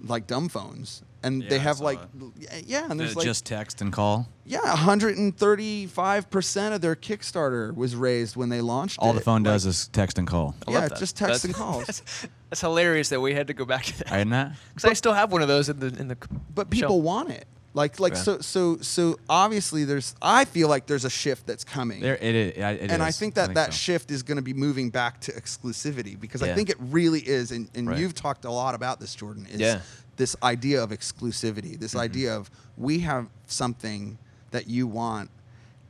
[0.00, 2.64] like dumb phones, and Yeah, they have like that.
[2.66, 4.28] yeah, and there's like just text and call.
[4.44, 9.14] yeah, 135 percent of their Kickstarter was raised when they launched All it.
[9.14, 10.54] the phone does Like, is text and call.
[10.66, 12.02] I Yeah, just text That's- and calls.
[12.50, 14.12] That's, that's hilarious that we had to go back to that.
[14.16, 14.52] Isn't that?
[14.74, 16.16] Because I still have one of those in the in the.
[16.54, 17.02] but people shelf.
[17.04, 17.46] want it.
[17.74, 18.22] Like like Yeah.
[18.22, 22.00] so so so obviously there's I feel like there's a shift that's coming.
[22.00, 23.78] There, it, is- it and I think that that so.
[23.78, 27.52] shift is going to be moving back to exclusivity because I think it really is,
[27.52, 27.98] and, and Right.
[27.98, 29.46] you've talked a lot about this, Jordan.
[29.52, 29.80] Is Yeah.
[30.16, 31.80] this idea of exclusivity, Mm-hmm.
[31.80, 34.16] this idea of we have something
[34.50, 35.28] that you want,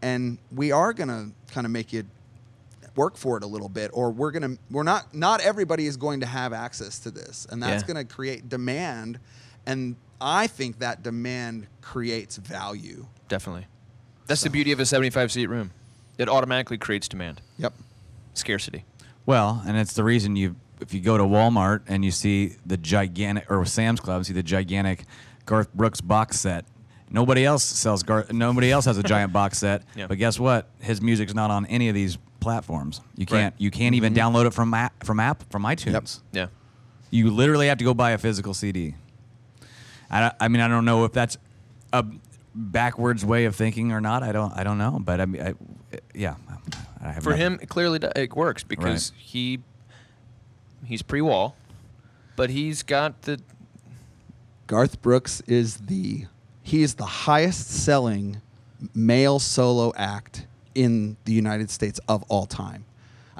[0.02, 2.02] and we are going to kind of make you,
[2.98, 6.20] work for it a little bit, or we're gonna we're not not everybody is going
[6.20, 7.94] to have access to this, and that's Yeah.
[7.94, 9.20] going to create demand,
[9.64, 13.06] and I think that demand creates value.
[13.28, 13.66] Definitely.
[14.26, 15.70] That's the beauty of a 75 seat room.
[16.18, 17.72] It automatically creates demand, Yep.
[18.34, 18.84] scarcity.
[19.24, 22.76] Well, and it's the reason you, if you go to Walmart and you see the
[22.76, 25.04] gigantic, or Sam's Club, see the gigantic
[25.46, 26.64] Garth Brooks box set.
[27.10, 28.32] Nobody else sells Garth.
[28.32, 29.82] Nobody else has a giant box set.
[29.96, 30.08] Yeah.
[30.08, 30.68] But guess what?
[30.80, 33.00] His music's not on any of these platforms.
[33.16, 33.54] You can't.
[33.58, 34.36] You can't even mm-hmm.
[34.36, 36.20] download it from app, from app from iTunes.
[36.32, 36.50] Yep.
[36.50, 36.58] Yeah.
[37.10, 38.94] You literally have to go buy a physical CD.
[40.10, 41.36] I, I mean, I don't know if that's
[41.92, 42.04] a
[42.54, 44.22] backwards way of thinking or not.
[44.22, 44.52] I don't.
[44.56, 44.98] I don't know.
[45.00, 45.54] But I mean, I,
[46.14, 46.34] yeah.
[47.00, 49.60] I have For nothing- him, it clearly do- it works because he
[50.84, 51.56] he's pre-wall,
[52.36, 53.40] but he's got the
[54.66, 56.26] Garth Brooks is the
[56.62, 58.40] he is the highest selling
[58.94, 60.46] male solo act
[60.78, 62.84] in the United States of all time.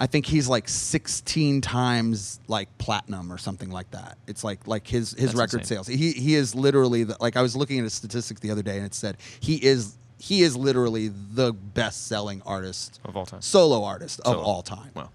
[0.00, 4.16] I think he's like 16 times like platinum or something like that.
[4.26, 5.76] It's like like his his That's record insane.
[5.84, 5.86] sales.
[5.88, 8.76] He he is literally the, like I was looking at a statistic the other day
[8.76, 13.40] and it said he is he is literally the best selling artist Of all time.
[13.42, 14.42] solo artist of Solo.
[14.44, 14.90] all time.
[14.94, 15.12] well.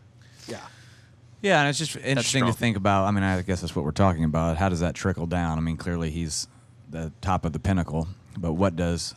[0.48, 0.60] Yeah.
[1.42, 3.04] Yeah, and it's just interesting to think about.
[3.06, 4.56] I mean, I guess that's what we're talking about.
[4.58, 5.58] How does that trickle down?
[5.58, 6.48] I mean, clearly he's
[6.90, 8.08] the top of the pinnacle,
[8.38, 9.14] but what does,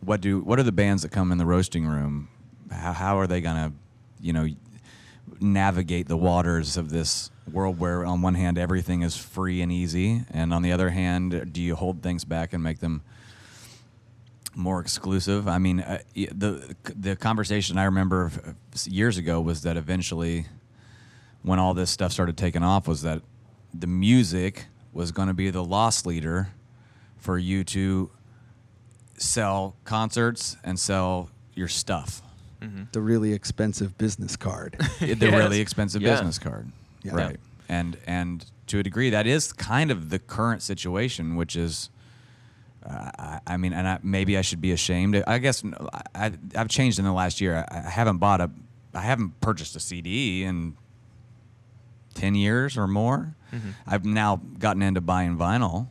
[0.00, 2.28] what do, what are the bands that come in the roasting room?
[2.70, 3.72] How, how are they gonna,
[4.20, 4.48] you know,
[5.40, 10.22] navigate the waters of this world where, on one hand, everything is free and easy,
[10.30, 13.02] and on the other hand, do you hold things back and make them
[14.54, 15.48] more exclusive.
[15.48, 18.30] I mean, uh, the the conversation I remember
[18.84, 20.46] years ago was that eventually,
[21.42, 23.22] when all this stuff started taking off, was that
[23.72, 26.48] the music was going to be the loss leader
[27.16, 28.10] for you to
[29.20, 32.22] sell concerts and sell your stuff.
[32.92, 34.76] The really expensive business card.
[35.00, 35.20] the Yes.
[35.22, 36.10] really expensive Yeah.
[36.12, 36.70] business card,
[37.02, 37.14] Yeah.
[37.14, 37.40] right?
[37.68, 41.88] And and to a degree, that is kind of the current situation, which is.
[42.84, 45.22] Uh, I, I mean, and I, maybe I should be ashamed.
[45.26, 45.62] I guess
[46.14, 47.66] I, have changed in the last year.
[47.70, 48.50] I, I haven't bought a,
[48.94, 50.76] I haven't purchased a CD in
[52.14, 53.34] ten years or more.
[53.86, 55.88] I've now gotten into buying vinyl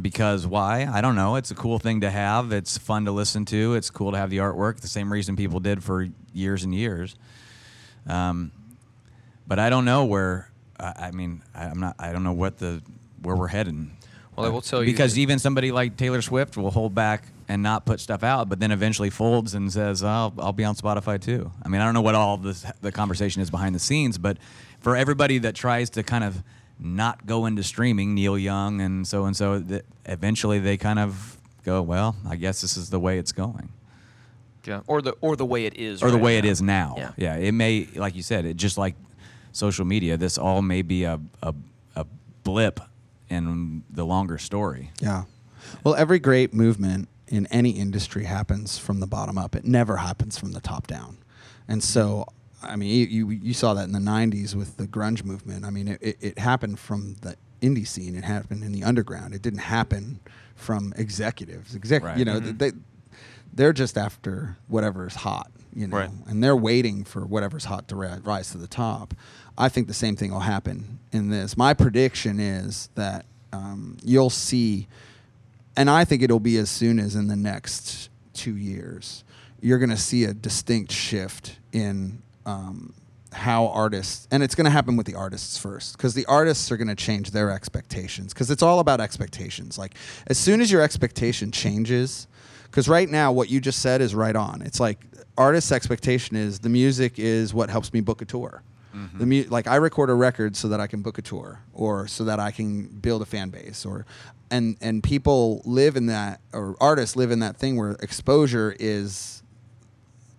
[0.00, 0.86] because why?
[0.90, 1.36] I don't know.
[1.36, 2.52] It's a cool thing to have.
[2.52, 3.74] It's fun to listen to.
[3.74, 4.80] It's cool to have the artwork.
[4.80, 7.16] The same reason people did for years and years.
[8.06, 8.52] Um,
[9.46, 10.50] but I don't know where.
[10.78, 11.96] I, I mean, I, I'm not.
[11.98, 12.82] I don't know what the
[13.22, 13.96] where we're heading.
[14.36, 17.62] Well, I will tell you because even somebody like Taylor Swift will hold back and
[17.62, 21.20] not put stuff out, but then eventually folds and says, "I'll I'll be on Spotify
[21.20, 24.16] too." I mean, I don't know what all this the conversation is behind the scenes,
[24.18, 24.38] but
[24.78, 26.42] for everybody that tries to kind of
[26.80, 31.38] not go into streaming, Neil Young and so and so, that eventually they kind of
[31.64, 33.70] go, "Well, I guess this is the way it's going."
[34.64, 34.80] Yeah.
[34.86, 36.02] Or the or the way it is.
[36.02, 36.50] or the way it now.
[36.50, 36.94] is now.
[36.96, 37.12] Yeah.
[37.16, 37.36] yeah.
[37.36, 38.94] It may, like you said, it just like
[39.52, 40.16] social media.
[40.16, 41.54] This all may be a a,
[41.96, 42.06] a
[42.44, 42.80] blip
[43.28, 44.90] in the longer story.
[45.00, 45.24] Yeah.
[45.84, 49.54] Well, every great movement in any industry happens from the bottom up.
[49.54, 51.18] It never happens from the top down.
[51.68, 52.26] And so,
[52.62, 55.64] I mean, you, you, you saw that in the 90s with the grunge movement.
[55.64, 59.34] I mean, it, it, it happened from the indie scene, it happened in the underground.
[59.34, 60.20] It didn't happen
[60.56, 61.74] from executives.
[61.74, 62.18] Exec- Right.
[62.18, 62.58] You know, Mhm.
[62.58, 62.72] they,
[63.52, 66.10] they're just after whatever is hot, you know, Right.
[66.26, 69.14] and they're waiting for whatever's hot to ri- rise to the top.
[69.58, 71.56] I think the same thing will happen in this.
[71.56, 74.86] My prediction is that um, you'll see,
[75.76, 79.24] and I think it'll be as soon as in the next two years,
[79.60, 82.94] you're going to see a distinct shift in um,
[83.32, 86.76] how artists, and it's going to happen with the artists first, because the artists are
[86.76, 89.78] going to change their expectations, because it's all about expectations.
[89.78, 89.94] Like,
[90.26, 92.26] as soon as your expectation changes,
[92.64, 94.62] because right now, what you just said is right on.
[94.62, 95.04] It's like
[95.38, 98.62] artist's expectation is the music is what helps me book a tour.
[99.18, 102.08] The mu- like I record a record so that I can book a tour, or
[102.08, 104.04] so that I can build a fan base, or
[104.50, 109.44] and and people live in that, or artists live in that thing where exposure is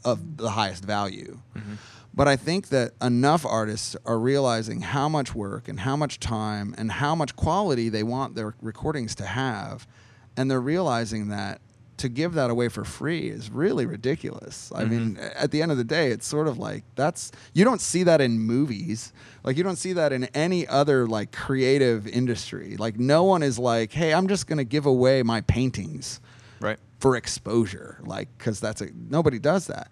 [0.03, 1.39] of the highest value.
[1.55, 1.73] Mm-hmm.
[2.13, 6.75] But I think that enough artists are realizing how much work and how much time
[6.77, 9.87] and how much quality they want their recordings to have.
[10.35, 11.61] And they're realizing that
[11.97, 14.71] to give that away for free is really ridiculous.
[14.75, 14.89] I mm-hmm.
[14.89, 18.03] mean, at the end of the day, it's sort of like that's, you don't see
[18.03, 19.13] that in movies.
[19.43, 22.75] Like, you don't see that in any other like creative industry.
[22.75, 26.19] Like, no one is like, hey, I'm just going to give away my paintings
[26.61, 26.77] Right.
[27.01, 29.91] For exposure, like because that's a nobody does that.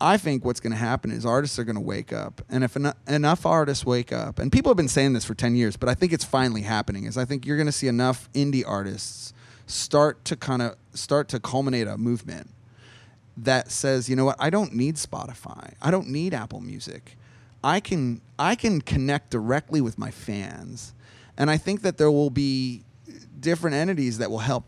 [0.00, 2.76] I think what's going to happen is artists are going to wake up, and if
[2.76, 5.88] eno- enough artists wake up, and people have been saying this for ten years, but
[5.88, 7.04] I think it's finally happening.
[7.04, 9.32] Is I think you're going to see enough indie artists
[9.66, 12.50] start to kind of start to culminate a movement,
[13.36, 15.74] that says, you know what, I don't need Spotify.
[15.82, 17.16] I don't need Apple Music.
[17.62, 20.94] I can I can connect directly with my fans.
[21.36, 22.84] And I think that there will be
[23.40, 24.64] different entities that will help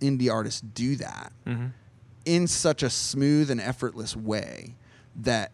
[0.00, 1.66] indie artists do that mm-hmm.
[2.24, 4.74] in such a smooth and effortless way
[5.16, 5.52] that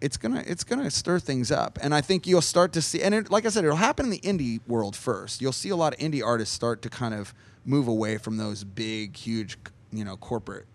[0.00, 1.78] it's gonna it's gonna stir things up.
[1.80, 4.10] And i think you'll start to see and it, like i said it'll happen in
[4.10, 5.40] the indie world first.
[5.40, 7.34] You'll see a lot of indie artists start to kind of
[7.64, 9.58] move away from those big huge
[9.92, 10.66] you know corporate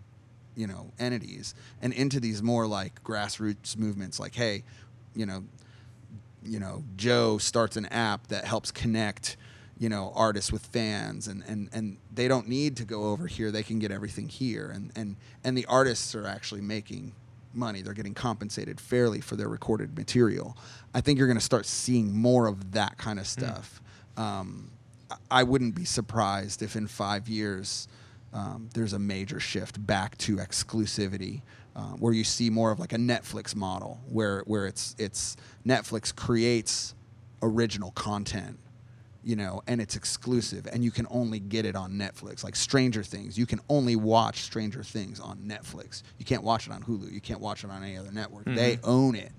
[0.54, 4.62] you know entities and into these more like grassroots movements like hey
[5.14, 5.44] you know
[6.44, 9.36] you know joe starts an app that helps connect
[9.78, 13.50] you know artists with fans and and and they don't need to go over here.
[13.50, 14.70] They can get everything here.
[14.70, 17.14] And and and the artists are actually making
[17.54, 17.82] money.
[17.82, 20.56] They're getting compensated fairly for their recorded material.
[20.94, 23.82] I think you're going to start seeing more of that kind of stuff.
[24.16, 24.70] Um,
[25.10, 27.88] I- i wouldn't be surprised if in five years
[28.32, 31.42] um, there's a major shift back to exclusivity
[31.76, 36.14] uh, where you see more of like a Netflix model where where it's it's Netflix
[36.14, 36.94] creates
[37.42, 38.58] original content
[39.24, 42.42] you know, and it's exclusive, and you can only get it on Netflix.
[42.42, 46.02] Like Stranger Things, you can only watch Stranger Things on Netflix.
[46.18, 47.12] You can't watch it on Hulu.
[47.12, 48.44] You can't watch it on any other network.
[48.46, 49.32] They own it.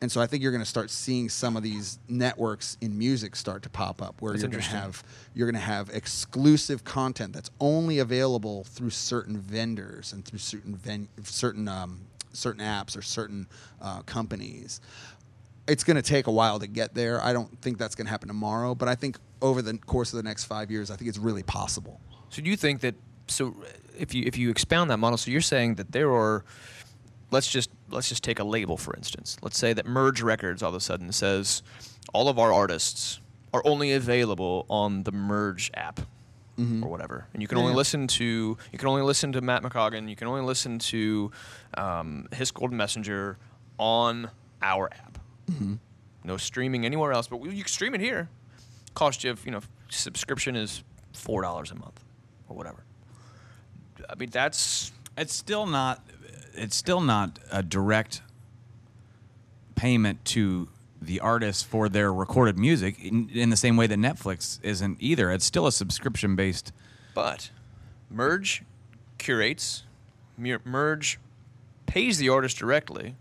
[0.00, 3.36] And so I think you're going to start seeing some of these networks in music
[3.36, 5.02] start to pop up, where That's you're going to have
[5.34, 10.74] you're going to have exclusive content that's only available through certain vendors and through certain
[10.74, 12.00] ven- certain um,
[12.32, 13.46] certain apps or certain
[13.80, 14.80] uh, companies
[15.66, 17.22] it's going to take a while to get there.
[17.22, 20.18] I don't think that's going to happen tomorrow, but I think over the course of
[20.18, 22.00] the next five years, I think it's really possible.
[22.30, 22.94] So do you think that
[23.28, 23.54] so
[23.98, 26.44] if you if you expound that model, so you're saying that there are
[27.30, 29.36] let's just let's just take a label for instance.
[29.42, 31.62] Let's say that Merge Records all of a sudden says
[32.12, 33.20] all of our artists
[33.54, 36.00] are only available on the Merge app
[36.56, 39.62] or whatever, and you can Yeah, only listen to you can only listen to Matt
[39.62, 41.30] McCoggan, you can only listen to
[41.78, 43.38] um, Hiss Golden Messenger
[43.78, 44.30] on
[44.62, 45.13] our app.
[45.50, 45.74] Mm-hmm.
[46.24, 48.28] No streaming anywhere else, but you can stream it here.
[48.94, 50.82] Cost you, you know, subscription is
[51.12, 52.02] four dollars a month
[52.48, 52.84] or whatever.
[54.08, 56.04] I mean, that's It's still not.
[56.54, 58.22] It's still not a direct
[59.74, 60.68] payment to
[61.02, 65.30] the artist for their recorded music in, in the same way that Netflix isn't either.
[65.30, 66.72] It's still a subscription based.
[67.14, 67.50] but
[68.08, 68.62] Merge
[69.18, 69.82] curates,
[70.38, 71.18] Merge
[71.86, 73.16] pays the artist directly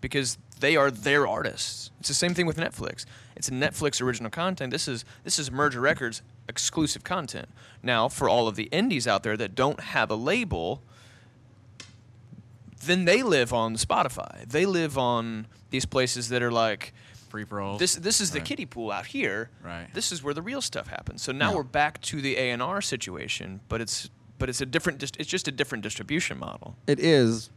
[0.00, 1.90] because they are their artists.
[2.00, 3.04] It's the same thing with Netflix.
[3.36, 4.70] It's a Netflix original content.
[4.70, 7.48] This is this is Merge Records exclusive content.
[7.82, 10.82] Now, for all of the indies out there that don't have a label,
[12.84, 14.48] then they live on Spotify.
[14.48, 16.92] They live on these places that are like
[17.28, 17.78] Free for all.
[17.78, 18.46] this this is the Right.
[18.48, 19.50] kiddie pool out here.
[19.62, 19.88] Right.
[19.94, 21.22] This is where the real stuff happens.
[21.22, 21.56] So now Yeah.
[21.56, 25.28] we're back to the A and R situation, but it's but it's a different it's
[25.28, 26.76] just a different distribution model.
[26.86, 27.50] It is.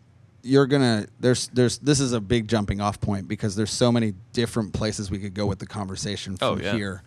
[0.44, 1.08] You're gonna.
[1.20, 1.48] There's.
[1.48, 1.78] There's.
[1.80, 5.34] This is a big jumping off point because there's so many different places we could
[5.34, 6.74] go with the conversation Oh, from yeah.
[6.74, 7.04] here.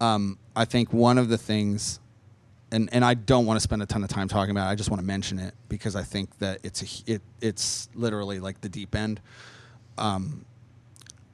[0.00, 1.98] Um, I think one of the things,
[2.70, 4.68] and and I don't want to spend a ton of time talking about.
[4.68, 4.72] it.
[4.72, 7.22] I just want to mention it because I think that it's a, It.
[7.40, 9.20] It's literally like the deep end.
[9.96, 10.44] Um,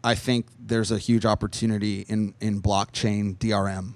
[0.04, 3.94] I think there's a huge opportunity in in blockchain DRM.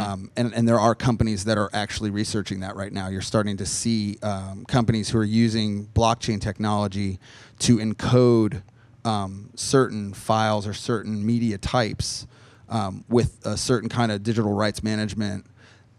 [0.00, 3.08] Um, and, and there are companies that are actually researching that right now.
[3.08, 7.18] You're starting to see um, companies who are using blockchain technology
[7.60, 8.62] to encode
[9.04, 12.26] um, certain files or certain media types
[12.68, 15.46] um, with a certain kind of digital rights management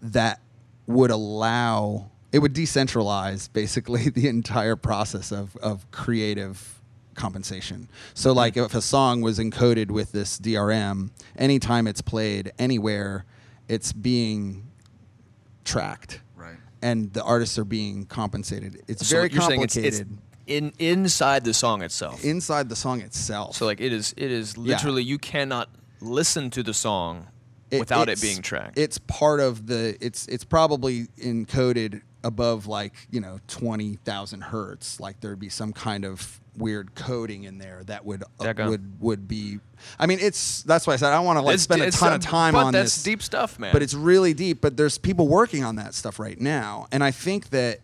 [0.02, 0.42] that
[0.88, 6.80] would allow it would decentralize basically the entire process of, of creative
[7.16, 7.90] compensation.
[8.14, 13.26] So like if a song was encoded with this DRM, anytime it's played anywhere,
[13.70, 14.68] it's being
[15.64, 16.22] tracked.
[16.36, 16.56] Right.
[16.82, 18.82] And the artists are being compensated.
[18.88, 20.10] It's So very saying it's- complicated it's,
[20.48, 22.24] in inside the song itself.
[22.24, 23.56] inside the song itself.
[23.56, 24.76] so like it is it is Yeah.
[24.76, 25.70] literally you cannot
[26.02, 27.28] listen to the song
[27.70, 28.78] It- without it being tracked.
[28.78, 29.96] It's part of the.
[30.04, 35.00] It's it's probably encoded above like you know twenty thousand hertz.
[35.00, 39.28] Like there'd be some kind of weird coding in there that would uh, would would
[39.28, 39.60] be.
[39.98, 41.86] I mean, it's that's why I said I don't want to like It's- spend a
[41.88, 43.04] it's, ton of time but on that's this.
[43.04, 43.72] deep stuff, man.
[43.74, 44.62] But it's really deep.
[44.62, 47.80] But there's people working on that stuff right now, and I think that.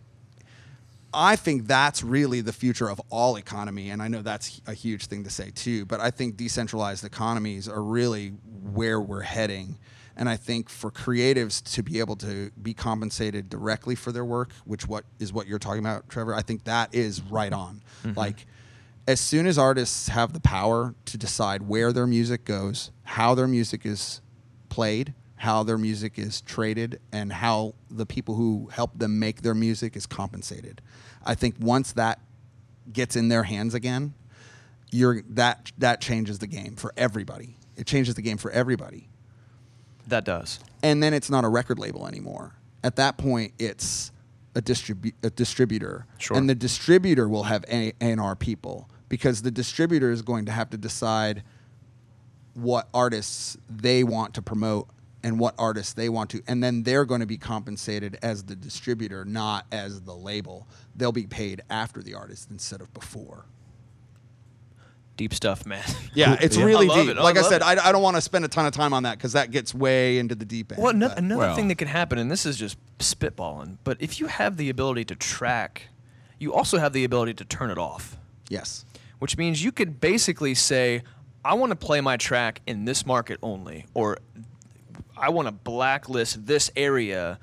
[1.14, 5.06] I think that's really the future of all economy, and I know that's a huge
[5.06, 5.86] thing to say too.
[5.86, 8.30] But I think decentralized economies are really
[8.74, 9.78] where we're heading,
[10.14, 14.50] and I think for creatives to be able to be compensated directly for their work,
[14.66, 16.34] which what is what you're talking about, Trevor.
[16.34, 17.80] I think that is right on.
[18.14, 18.46] Like,
[19.06, 23.46] as soon as artists have the power to decide where their music goes, how their
[23.46, 24.20] music is
[24.68, 29.54] played, how their music is traded, and how the people who help them make their
[29.54, 30.80] music is compensated.
[31.24, 32.18] I think once that
[32.92, 34.14] gets in their hands again,
[34.90, 37.56] you're that that changes the game for everybody.
[37.76, 39.08] It changes the game for everybody.
[40.08, 40.60] That does.
[40.82, 42.54] And then it's not a record label anymore.
[42.84, 44.12] At that point, it's
[44.54, 46.36] a, distribu- a distributor, Sure.
[46.36, 50.52] and the distributor will have A and R people because the distributor is going to
[50.52, 51.42] have to decide
[52.54, 54.88] what artists they want to promote
[55.22, 58.56] and what artists they want to and then they're going to be compensated as the
[58.56, 63.44] distributor not as the label they'll be paid after the artist instead of before
[65.16, 65.82] Deep stuff, man.
[66.14, 66.64] yeah it's Yeah.
[66.64, 67.16] really I deep it.
[67.18, 67.62] I like i love said.
[67.62, 69.74] I, I don't want to spend a ton of time on that because that gets
[69.74, 72.44] way into the deep end Well, another, another Well- thing that can happen, and this
[72.44, 75.88] is just spitballing, but if you have the ability to track,
[76.38, 78.18] you also have the ability to turn it off,
[78.50, 78.84] yes
[79.18, 81.02] which means you could basically say,
[81.44, 84.18] I want to play my track in this market only, or
[85.16, 87.38] I want to blacklist this area.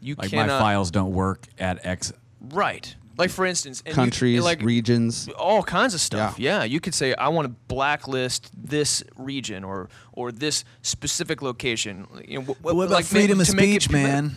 [0.00, 0.48] You Like cannot.
[0.48, 2.12] my files don't work at X.
[2.40, 2.94] Right.
[3.18, 6.38] Like, for instance, and you- countries like, regions all kinds of stuff.
[6.38, 6.58] Yeah.
[6.60, 6.64] Yeah.
[6.64, 12.06] you could say I want to blacklist this region or or this specific location.
[12.26, 14.32] You know, wh- wh- like, ma- to make it permit-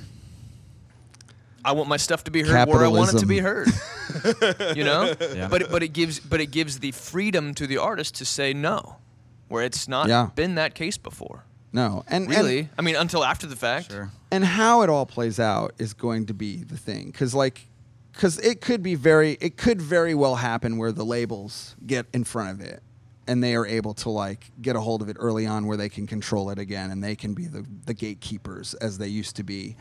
[1.65, 3.67] I want my stuff to be heard where I want it to be heard.
[4.75, 5.47] you know, Yeah.
[5.49, 8.53] but it- but it gives but it gives the freedom to the artist to say
[8.53, 8.97] no,
[9.47, 10.29] where it's not Yeah.
[10.35, 11.43] been that case before.
[11.73, 13.91] no and and- Really, I mean, until after the fact.
[13.91, 14.11] Sure.
[14.31, 17.67] and how it all plays out is going to be the thing because like
[18.13, 22.23] because it could be very it could very well happen where the labels get in
[22.23, 22.81] front of it
[23.27, 25.89] and they are able to like get a hold of it early on where they
[25.89, 29.43] can control it again and they can be the, the gatekeepers as they used to
[29.43, 29.75] be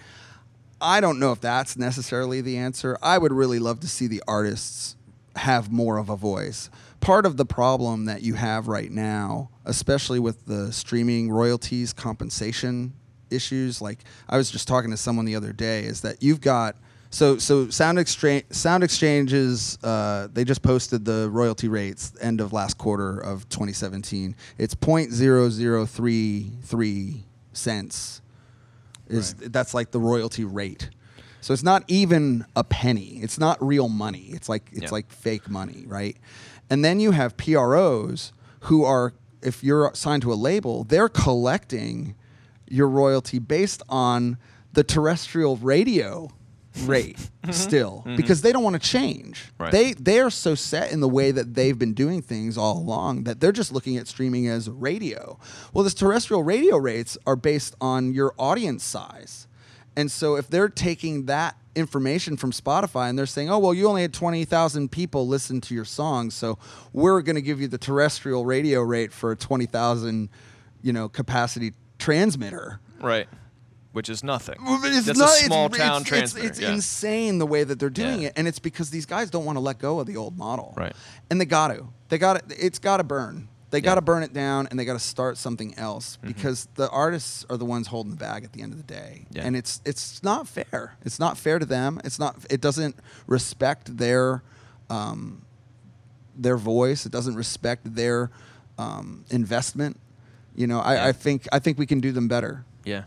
[0.80, 2.96] i don't know if that's necessarily the answer.
[3.02, 4.96] I would really love to see the artists
[5.36, 6.70] have more of a voice.
[7.00, 12.94] Part of the problem that you have right now especially with the streaming royalties compensation
[13.30, 16.76] issues like i was just talking to someone the other day is that you've got
[17.10, 22.78] so so SoundExchange sound exchanges uh, they just posted the royalty rates end of last
[22.78, 27.22] quarter of 2017 it's 0.0033
[27.52, 28.20] cents
[29.08, 30.90] is that's like the royalty rate.
[31.40, 33.18] So it's not even a penny.
[33.22, 34.30] It's not real money.
[34.32, 34.88] It's like it's Yeah.
[34.90, 36.16] like fake money right?
[36.70, 42.14] And then you have pros who are if you're signed to a label they're collecting
[42.68, 44.38] your royalty based on
[44.72, 46.30] the terrestrial radio
[46.82, 47.52] rate mm-hmm.
[47.52, 48.16] still mm-hmm.
[48.16, 49.70] because they don't want to change Right.
[49.70, 53.24] they they are so set in the way that they've been doing things all along
[53.24, 55.38] that they're just looking at streaming as radio
[55.72, 59.46] well this terrestrial radio rates are based on your audience size
[59.96, 63.88] and so if they're taking that information from Spotify and they're saying, "Oh, well, you
[63.88, 66.58] only had 20,000 people listen to your song, so
[66.92, 70.28] we're going to give you the terrestrial radio rate for a 20,000,
[70.82, 73.28] you know, capacity transmitter." Right.
[73.94, 74.56] Which is nothing.
[74.60, 76.48] It's That's not- a small it's, town it's, transmitter.
[76.48, 76.72] It's, yeah.
[76.72, 78.28] insane the way that they're doing Yeah.
[78.28, 80.74] it, and it's because these guys don't want to let go of the old model.
[80.76, 80.92] Right.
[81.30, 81.86] And they got to.
[82.10, 82.56] They got to.
[82.66, 83.48] It's got to burn.
[83.70, 86.26] They got to burn it down, and they got to start something else Mm-hmm.
[86.28, 89.26] because the artists are the ones holding the bag at the end of the day,
[89.30, 89.42] Yeah.
[89.46, 90.96] and it's it's not fair.
[91.04, 92.00] It's not fair to them.
[92.04, 92.36] It's not.
[92.50, 94.42] It doesn't respect their.
[94.90, 95.42] Um,
[96.36, 97.06] their voice.
[97.06, 98.28] It doesn't respect their
[98.76, 100.00] um, investment.
[100.56, 101.06] You know, I, Yeah.
[101.06, 102.64] I think I think we can do them better.
[102.84, 103.04] Yeah.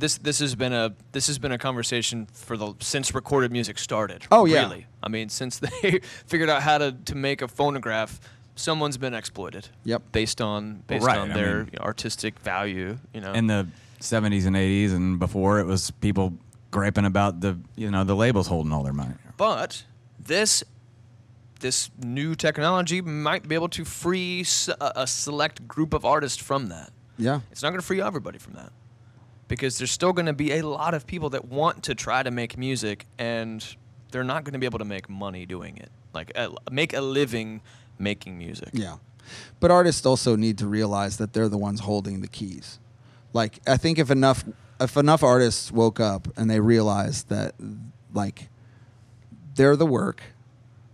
[0.00, 3.78] This this has been a this has been a conversation for the since recorded music
[3.78, 4.26] started.
[4.32, 4.62] Oh, yeah.
[4.62, 4.86] Really.
[5.02, 8.18] I mean, since they figured out how to, to make a phonograph,
[8.54, 9.68] someone's been exploited.
[9.84, 10.02] Yep.
[10.12, 13.32] Based on based right, on I their mean- artistic value, you know.
[13.34, 13.66] In the
[14.00, 16.32] 70s and 80s and before, it was people
[16.70, 19.14] griping about the you know the labels holding all their money.
[19.36, 19.84] But
[20.18, 20.64] this
[21.60, 24.46] this new technology might be able to free
[24.80, 26.90] a select group of artists from that.
[27.18, 27.40] Yeah.
[27.52, 28.72] It's not going to free everybody from that.
[29.50, 32.30] Because there's still going to be a lot of people that want to try to
[32.30, 33.64] make music and
[34.12, 35.90] they're not going to be able to make money doing it.
[36.14, 37.60] Like uh, make a living
[37.98, 38.70] making music.
[38.72, 38.96] Yeah.
[39.58, 42.78] But artists also need to realize that they're the ones holding the keys.
[43.32, 44.44] Like I think if enough
[44.80, 47.54] if enough artists woke up and they realized that
[48.14, 48.48] like
[49.54, 50.22] they're the work,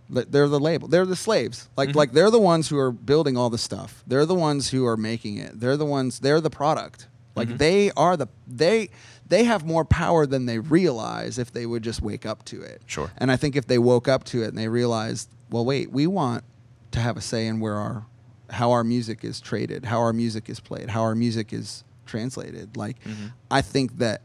[0.09, 1.69] they're the label, they're the slaves.
[1.77, 4.03] Like like they're the ones who are building all the stuff.
[4.05, 5.59] They're the ones who are making it.
[5.59, 7.07] They're the ones they're the product.
[7.37, 7.57] Like mm-hmm.
[7.57, 8.89] they are the they
[9.27, 12.81] they have more power than they realize if they would just wake up to it.
[12.85, 13.11] Sure.
[13.17, 16.07] And I think if they woke up to it and they realized, well, wait, we
[16.07, 16.43] want
[16.91, 18.05] to have a say in where our
[18.49, 22.75] how our music is traded, how our music is played, how our music is translated.
[22.75, 23.27] Like mm-hmm.
[23.51, 24.21] I think that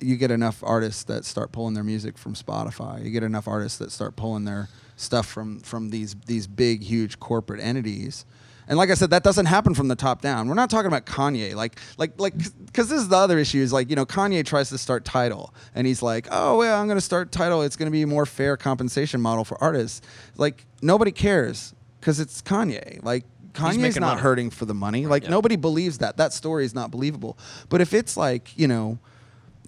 [0.00, 3.04] you get enough artists that start pulling their music from Spotify.
[3.04, 7.20] You get enough artists that start pulling their stuff from from these these big huge
[7.20, 8.24] corporate entities.
[8.68, 10.46] And like I said, that doesn't happen from the top down.
[10.46, 12.34] We're not talking about Kanye, like, like, like,
[12.66, 13.58] because this is the other issue.
[13.60, 16.86] Is like, you know, Kanye tries to start Tidal, and he's like, oh yeah, I'm
[16.86, 17.62] going to start Tidal.
[17.62, 20.02] It's going to be a more fair compensation model for artists.
[20.36, 23.02] Like, nobody cares because it's Kanye.
[23.02, 24.20] Like, Kanye's not money.
[24.20, 25.06] hurting for the money.
[25.06, 25.30] Like, Yeah.
[25.30, 26.16] nobody believes that.
[26.18, 27.38] That story is not believable.
[27.70, 28.98] But if it's like, you know,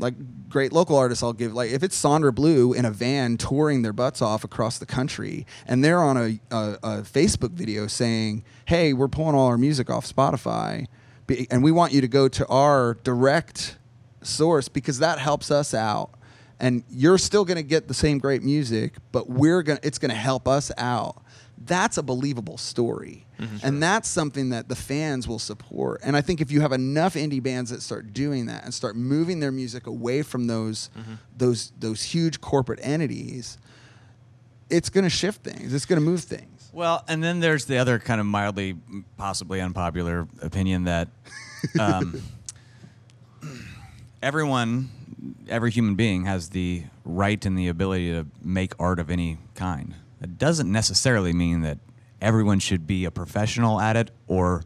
[0.01, 0.15] like
[0.49, 3.93] great local artists I'll give like if it's Sonder Blue in a van touring their
[3.93, 8.93] butts off across the country and they're on a, a, a Facebook video saying hey
[8.93, 10.87] we're pulling all our music off Spotify
[11.51, 13.79] and we want you to go to our direct
[14.23, 16.11] source because that helps us out
[16.59, 19.99] and you're still going to get the same great music but we're going to it's
[19.99, 21.23] going to help us out.
[21.63, 23.27] That's a believable story
[23.63, 26.01] and that's something that the fans will support.
[26.03, 28.97] And i think if you have enough indie bands that start doing that and start
[28.97, 30.91] moving their music away from those
[31.37, 33.59] those those huge corporate entities
[34.71, 35.75] it's going to shift things.
[35.75, 36.71] It's going to move things.
[36.73, 38.77] Well, and then there's the other kind of mildly,
[39.17, 41.09] possibly unpopular opinion that
[41.79, 42.23] um,
[44.23, 44.91] everyone,
[45.49, 49.95] every human being has the right and the ability to make art of any kind.
[50.23, 51.79] It doesn't necessarily mean that
[52.21, 54.65] everyone should be a professional at it or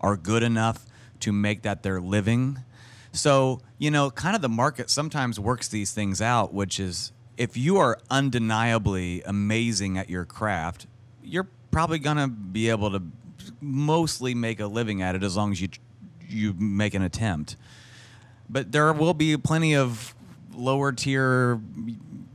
[0.00, 0.86] are good enough
[1.20, 2.58] to make that their living.
[3.12, 7.56] So, you know, kind of the market sometimes works these things out, which is if
[7.56, 10.86] you are undeniably amazing at your craft,
[11.22, 13.02] you're probably going to be able to
[13.60, 15.68] mostly make a living at it as long as you
[16.28, 17.56] you make an attempt.
[18.50, 20.14] But there will be plenty of
[20.54, 21.60] lower tier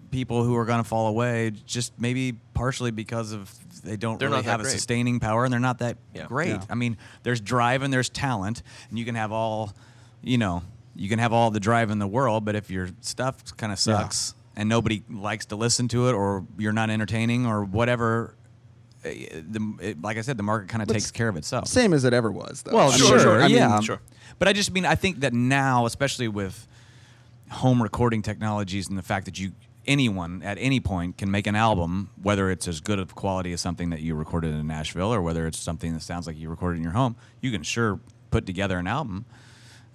[0.10, 3.54] people who are going to fall away just maybe partially because of
[3.84, 4.72] they don't They're really have a great.
[4.72, 6.26] sustaining power and they're not that Yeah.
[6.26, 6.50] great.
[6.50, 6.62] Yeah.
[6.70, 9.74] I mean, there's drive and there's talent, and you can have all,
[10.22, 10.64] you know,
[10.96, 13.78] you can have all the drive in the world, but if your stuff kind of
[13.86, 13.98] Yeah.
[14.00, 18.36] sucks and nobody likes to listen to it, or you're not entertaining, or whatever,
[19.04, 21.68] eh, the, it, like I said, the market kind of takes care of itself.
[21.68, 23.42] same as it ever was though Well, I mean, sure, sure.
[23.42, 24.00] I mean, yeah, Sure.
[24.40, 26.68] But I just mean I think that now, especially with
[27.50, 29.52] home recording technologies and the fact that you
[29.86, 33.62] anyone at any point can make an album, whether it's as good of quality as
[33.62, 36.78] something that you recorded in Nashville or whether it's something that sounds like you recorded
[36.78, 38.00] in your home, you can sure
[38.32, 39.26] put together an album.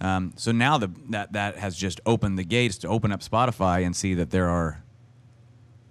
[0.00, 3.84] Um, so now the, that that has just opened the gates to open up Spotify
[3.84, 4.82] and see that there are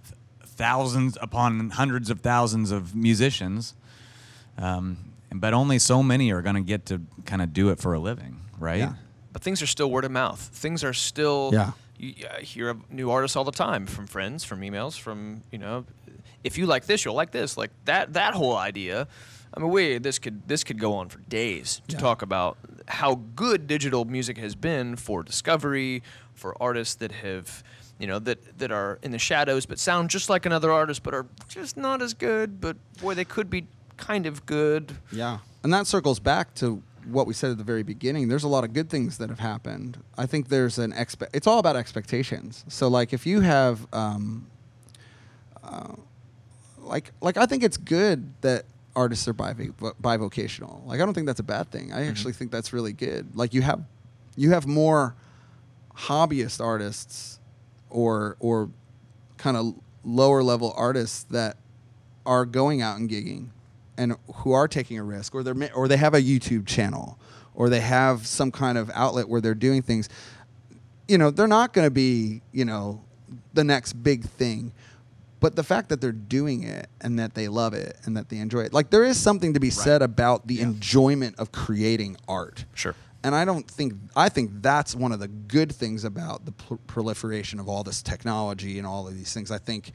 [0.08, 3.74] th- thousands upon hundreds of thousands of musicians
[4.58, 4.98] um,
[5.34, 8.00] but only so many are going to get to kind of do it for a
[8.00, 8.80] living, right?
[8.80, 8.94] Yeah.
[9.34, 10.40] But things are still word of mouth.
[10.40, 11.52] Things are still.
[11.54, 11.72] Yeah.
[11.98, 15.58] You I hear of new artists all the time from friends, from emails, from you
[15.58, 15.86] know,
[16.44, 17.58] if you like this, you'll like this.
[17.58, 18.14] Like that.
[18.14, 19.08] That whole idea.
[19.54, 22.00] I mean, we this could this could go on for days to Yeah.
[22.02, 27.64] talk about how good digital music has been for discovery, for artists that have.
[28.00, 31.16] You know that that are in the shadows, but sound just like another artist, but
[31.16, 32.62] are just not as good.
[32.62, 33.66] But boy, they could be
[33.98, 34.96] kind of good.
[35.12, 35.40] Yeah.
[35.64, 38.28] And that circles back to what we said at the very beginning.
[38.28, 40.04] There's a lot of good things that have happened.
[40.18, 41.36] I think there's an expect.
[41.36, 42.66] It's all about expectations.
[42.68, 44.48] So like if you have, um,
[45.64, 45.94] uh,
[46.80, 50.86] like like I think it's good that artists are bivo- bivocational.
[50.86, 51.94] Like I don't think that's a bad thing.
[51.94, 53.36] I actually think that's really good.
[53.36, 53.84] Like you have
[54.36, 55.16] you have more
[55.96, 57.40] hobbyist artists
[57.90, 58.70] or or
[59.38, 61.58] kind of lower level artists that
[62.26, 63.50] are going out and gigging
[63.98, 67.18] and who are taking a risk or they're or they have a YouTube channel
[67.56, 70.10] or they have some kind of outlet where they're doing things
[71.08, 73.02] you know they're not going to be you know
[73.54, 74.72] the next big thing
[75.40, 78.38] but the fact that they're doing it and that they love it and that they
[78.38, 82.66] enjoy it like there is something to be said about the enjoyment of creating art
[82.74, 82.94] Sure.
[83.24, 86.76] and I don't think I think that's one of the good things about the pr-
[86.88, 89.50] proliferation of all this technology and all of these things.
[89.52, 89.92] I think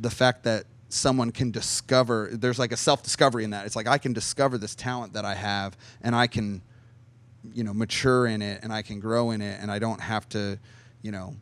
[0.00, 3.66] the fact that someone can discover there's like a self-discovery in that.
[3.66, 6.62] It's like I can discover this talent that I have and I can
[7.52, 10.28] you know mature in it and I can grow in it and I don't have
[10.30, 10.58] to,
[11.02, 11.34] you know,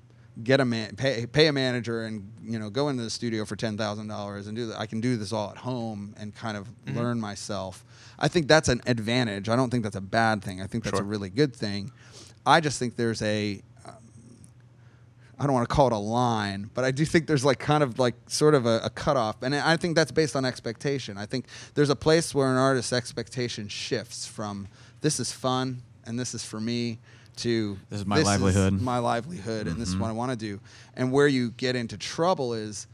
[0.43, 3.57] get a man pay pay a manager and you know go into the studio for
[3.57, 4.81] ten thousand dollars and do that.
[4.81, 6.99] I can do this all at home and kind of mm-hmm.
[6.99, 7.85] learn myself.
[8.19, 9.49] I think that's an advantage.
[9.49, 10.61] I don't think that's a bad thing.
[10.61, 11.93] I think that's a really good thing.
[12.47, 13.63] I just think there's a
[15.39, 17.83] I don't want to call it a line, but I do think there's like kind
[17.83, 21.19] of like sort of a, a cutoff, and I think that's based on expectation.
[21.19, 24.69] I think there's a place where an artist's expectation shifts from
[25.01, 26.99] this is fun and this is for me
[27.37, 28.81] to This is my livelihood.
[28.81, 30.01] my livelihood, and this is Mhm.
[30.01, 30.61] what I want to do.
[30.95, 32.87] And where you get into trouble is,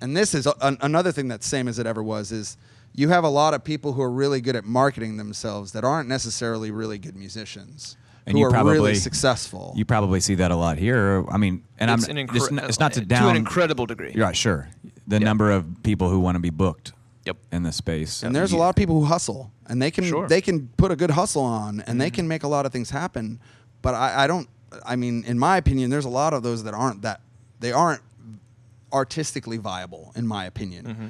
[0.00, 2.56] and this is a, an, another thing that's same as it ever was is.
[2.94, 6.08] You have a lot of people who are really good at marketing themselves that aren't
[6.08, 7.96] necessarily really good musicians
[8.28, 9.72] And who you are probably really successful.
[9.74, 11.24] You probably see that a lot here.
[11.30, 13.36] I mean, and it's I'm an it's, incre- not, it's not to down to an
[13.36, 14.12] incredible degree.
[14.14, 14.68] You're right, sure.
[15.06, 15.24] The Yeah.
[15.24, 16.92] number of people who want to be booked.
[17.24, 17.36] Yep.
[17.52, 18.22] in the space.
[18.22, 20.26] and there's a lot of people who hustle and they can Sure.
[20.26, 22.14] they can put a good hustle on and they mm-hmm.
[22.14, 23.38] can make a lot of things happen
[23.82, 24.48] but I, I don't
[24.86, 27.20] i mean in my opinion there's a lot of those that aren't that
[27.60, 28.00] they aren't
[28.90, 31.08] artistically viable in my opinion mm-hmm.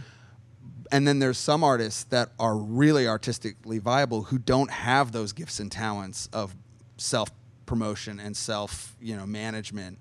[0.91, 5.61] and then there's some artists that are really artistically viable who don't have those gifts
[5.61, 6.57] and talents of
[6.99, 7.31] self
[7.67, 9.99] promotion and self you know management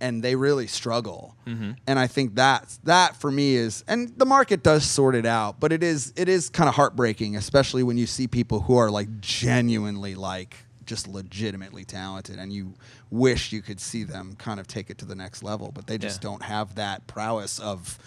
[0.00, 1.72] and they really struggle mm-hmm.
[1.86, 5.60] and i think that that for me is and the market does sort it out
[5.60, 8.90] but it is it is kind of heartbreaking especially when you see people who are
[8.90, 12.74] like genuinely like just legitimately talented and you
[13.10, 15.98] wish you could see them kind of take it to the next level but they
[15.98, 16.30] just Yeah.
[16.30, 17.98] don't have that prowess of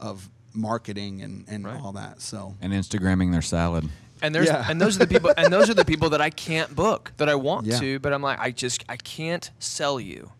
[0.00, 1.78] of marketing and, and Right.
[1.80, 3.88] all that so and Instagramming their salad.
[4.22, 4.66] And there's Yeah.
[4.68, 7.28] and those are the people and those are the people that I can't book that
[7.28, 7.78] I want Yeah.
[7.80, 10.32] to, but I'm like I just I can't sell you.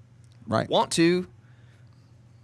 [0.47, 1.27] right Want to,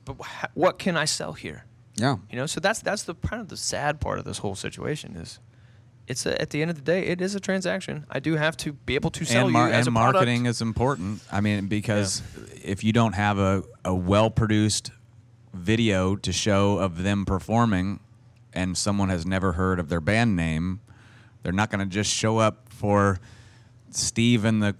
[0.05, 0.17] but
[0.55, 1.65] what can I sell here?
[1.97, 4.55] yeah You know, so that's that's the kind of the sad part of this whole
[4.55, 5.39] situation is,
[6.09, 8.05] it's a, at the end of the day, it is a transaction.
[8.11, 10.15] I do have to be able to sell and, mar- you as and a product.
[10.15, 11.23] marketing is important.
[11.31, 12.23] I mean, because
[12.63, 14.91] if you don't have a, a well produced
[15.55, 18.01] video to show of them performing
[18.53, 20.81] and someone has never heard of their band name,
[21.43, 23.19] they're not going to just show up for
[23.91, 24.75] Steve and the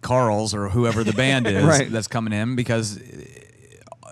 [0.00, 1.90] Carls or whoever the band is Right.
[1.90, 3.00] that's coming in because,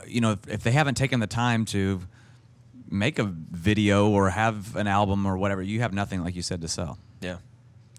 [0.06, 2.00] you know, if, if they haven't taken the time to
[2.90, 6.60] make a video or have an album or whatever, you have nothing, like you said,
[6.62, 6.98] to sell.
[7.20, 7.36] yeah,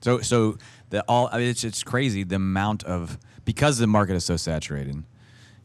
[0.02, 0.58] So so
[0.90, 4.38] the all I mean, it's it's crazy the amount of because the market is so
[4.38, 5.04] saturated.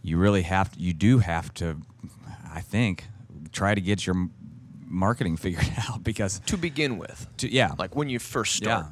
[0.02, 1.76] You really have to, you do have to,
[2.54, 3.04] I think,
[3.52, 4.30] try to get your m-
[4.88, 8.86] marketing figured out because to begin with, to, yeah like when you first start,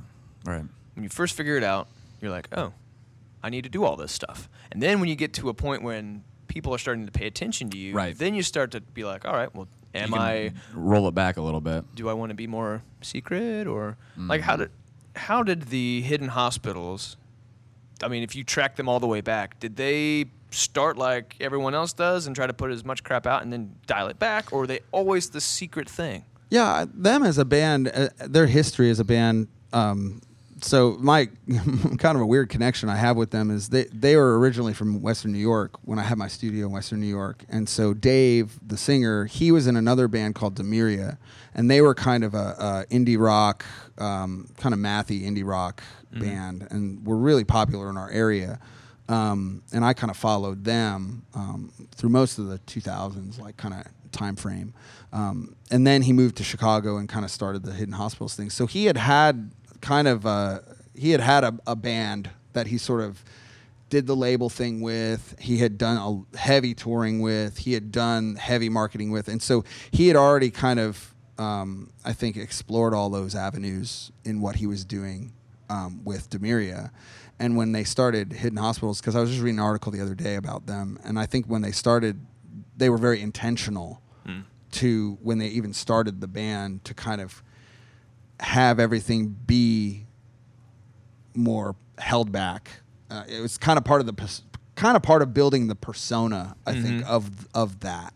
[0.47, 1.88] yeah right when you first figure it out,
[2.22, 2.72] you're like, oh,
[3.42, 4.49] I need to do all this stuff.
[4.72, 7.68] And then when you get to a point when people are starting to pay attention
[7.70, 8.16] to you, Right.
[8.16, 11.42] then you start to be like, all right, well, am I roll it back a
[11.42, 11.84] little bit.
[11.94, 14.44] do I want to be more secret or like Mm.
[14.44, 14.70] how did
[15.16, 17.16] how did the Hidden Hospitals
[18.03, 20.26] I mean if you track them all the way back did they
[20.57, 23.74] start like everyone else does and try to put as much crap out and then
[23.86, 27.88] dial it back or are they always the secret thing Yeah, them as a band,
[27.88, 29.48] uh, their history as a band.
[29.72, 30.22] Um,
[30.62, 31.26] so my
[31.98, 35.02] kind of a weird connection I have with them is they they were originally from
[35.02, 38.59] Western New York when I had my studio in Western New York, and so Dave,
[38.66, 41.18] the singer, he was in another band called Damiera,
[41.54, 43.64] and they were kind of a, a indie rock,
[43.98, 45.82] um, kind of mathy indie rock
[46.12, 48.59] band, and were really popular in our area.
[49.09, 53.74] Um, and I kind of followed them um, through most of the 2000s, like kind
[53.74, 54.74] of time frame.
[55.12, 58.50] Um, and then he moved to Chicago and kind of started the Hidden Hospitals thing.
[58.50, 62.78] So he had had kind of a, he had had a, a band that he
[62.78, 63.22] sort of
[63.90, 65.36] did the label thing with.
[65.38, 67.59] He had done a heavy touring with.
[67.59, 72.12] He had done heavy marketing with, and so he had already kind of, um, I
[72.12, 75.32] think, explored all those avenues in what he was doing
[75.70, 76.90] um, with Damiera.
[77.39, 80.14] And when they started Hidden Hospitals, because I was just reading an article the other
[80.14, 82.24] day about them, and I think when they started,
[82.76, 84.01] they were very intentional
[84.72, 87.43] to when they even started the band to kind of
[88.41, 90.07] have everything be
[91.34, 92.70] more held back.
[93.11, 94.41] Uh, it was kind of part of the
[94.74, 98.12] kind of part of building the persona, I think, of of that.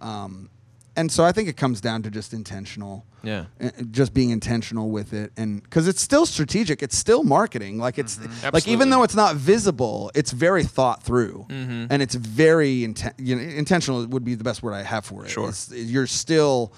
[0.00, 0.50] Um,
[0.96, 3.44] and so I think it comes down to just intentional, Yeah.
[3.60, 7.78] uh, just being intentional with it, and because it's still strategic, it's still marketing.
[7.78, 8.72] Like it's like Absolutely.
[8.72, 13.42] even though it's not visible, it's very thought through, and it's very inten- you know,
[13.42, 14.06] intentional.
[14.06, 15.30] Would be the best word I have for it.
[15.30, 15.44] Sure.
[15.48, 16.72] It's- you're still,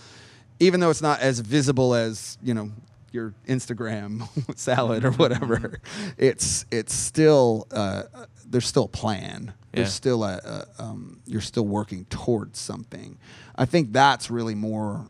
[0.60, 2.70] even though it's not as visible as you know
[3.12, 5.80] your Instagram salad or whatever,
[6.18, 8.02] it's it's still uh,
[8.46, 9.54] there's still a plan.
[9.76, 13.18] There's still a, a um, you're still working towards something.
[13.56, 15.06] I think that's really more.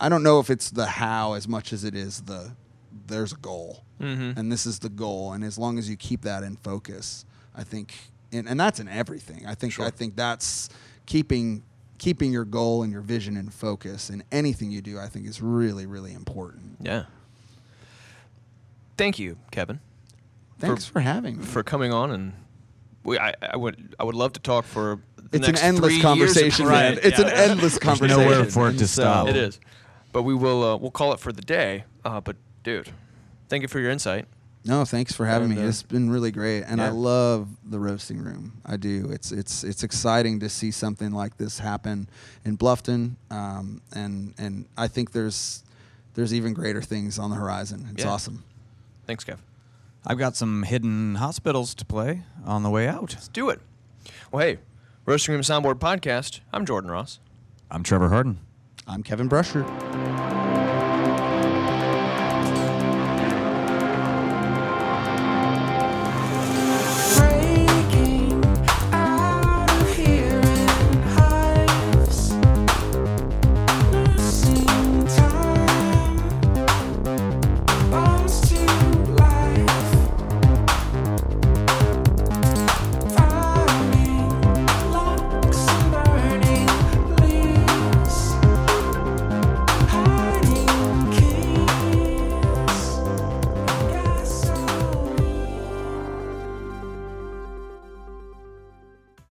[0.00, 2.52] I don't know if it's the how as much as it is the
[3.06, 4.38] there's a goal, Mm-hmm.
[4.38, 7.64] and this is the goal, and as long as you keep that in focus, I
[7.64, 7.94] think,
[8.30, 9.46] and, and that's in everything.
[9.46, 10.68] I think I think that's
[11.06, 11.62] keeping
[11.98, 14.98] keeping your goal and your vision in focus in anything you do.
[14.98, 16.76] I think is really really important.
[16.82, 17.04] Yeah.
[18.98, 19.80] Thank you, Kevin,
[20.58, 21.44] Thanks for, having me.
[21.44, 22.32] for coming on and
[23.06, 25.00] we, I, I would I would love to talk for
[25.30, 26.94] the it's an endless three conversation, man.
[26.96, 27.26] Right, It's yeah.
[27.26, 28.20] an endless conversation.
[28.20, 29.28] nowhere for it to And stop.
[29.28, 29.58] It is.
[30.12, 31.84] But we will uh, we'll call it for the day.
[32.04, 32.90] Uh, but dude,
[33.48, 34.26] thank you for your insight.
[34.64, 35.64] No, thanks for having And, me.
[35.64, 38.60] uh, It's been really great, and I love the roasting room.
[38.66, 39.08] I do.
[39.12, 42.08] It's it's it's exciting to see something like this happen
[42.44, 45.62] in Bluffton, um, and and I think there's
[46.14, 47.86] there's even greater things on the horizon.
[47.92, 48.10] It's Yeah.
[48.10, 48.42] awesome.
[49.06, 49.38] Thanks, Kev.
[50.08, 53.14] I've got some Hidden Hospitals to play on the way out.
[53.14, 53.60] Let's do it.
[54.30, 54.58] Well, hey,
[55.04, 56.40] Roasting Room Soundboard Podcast.
[56.52, 57.18] I'm Jordan Ross.
[57.72, 58.38] I'm Trevor Harden.
[58.86, 59.66] I'm Kevin Brusher.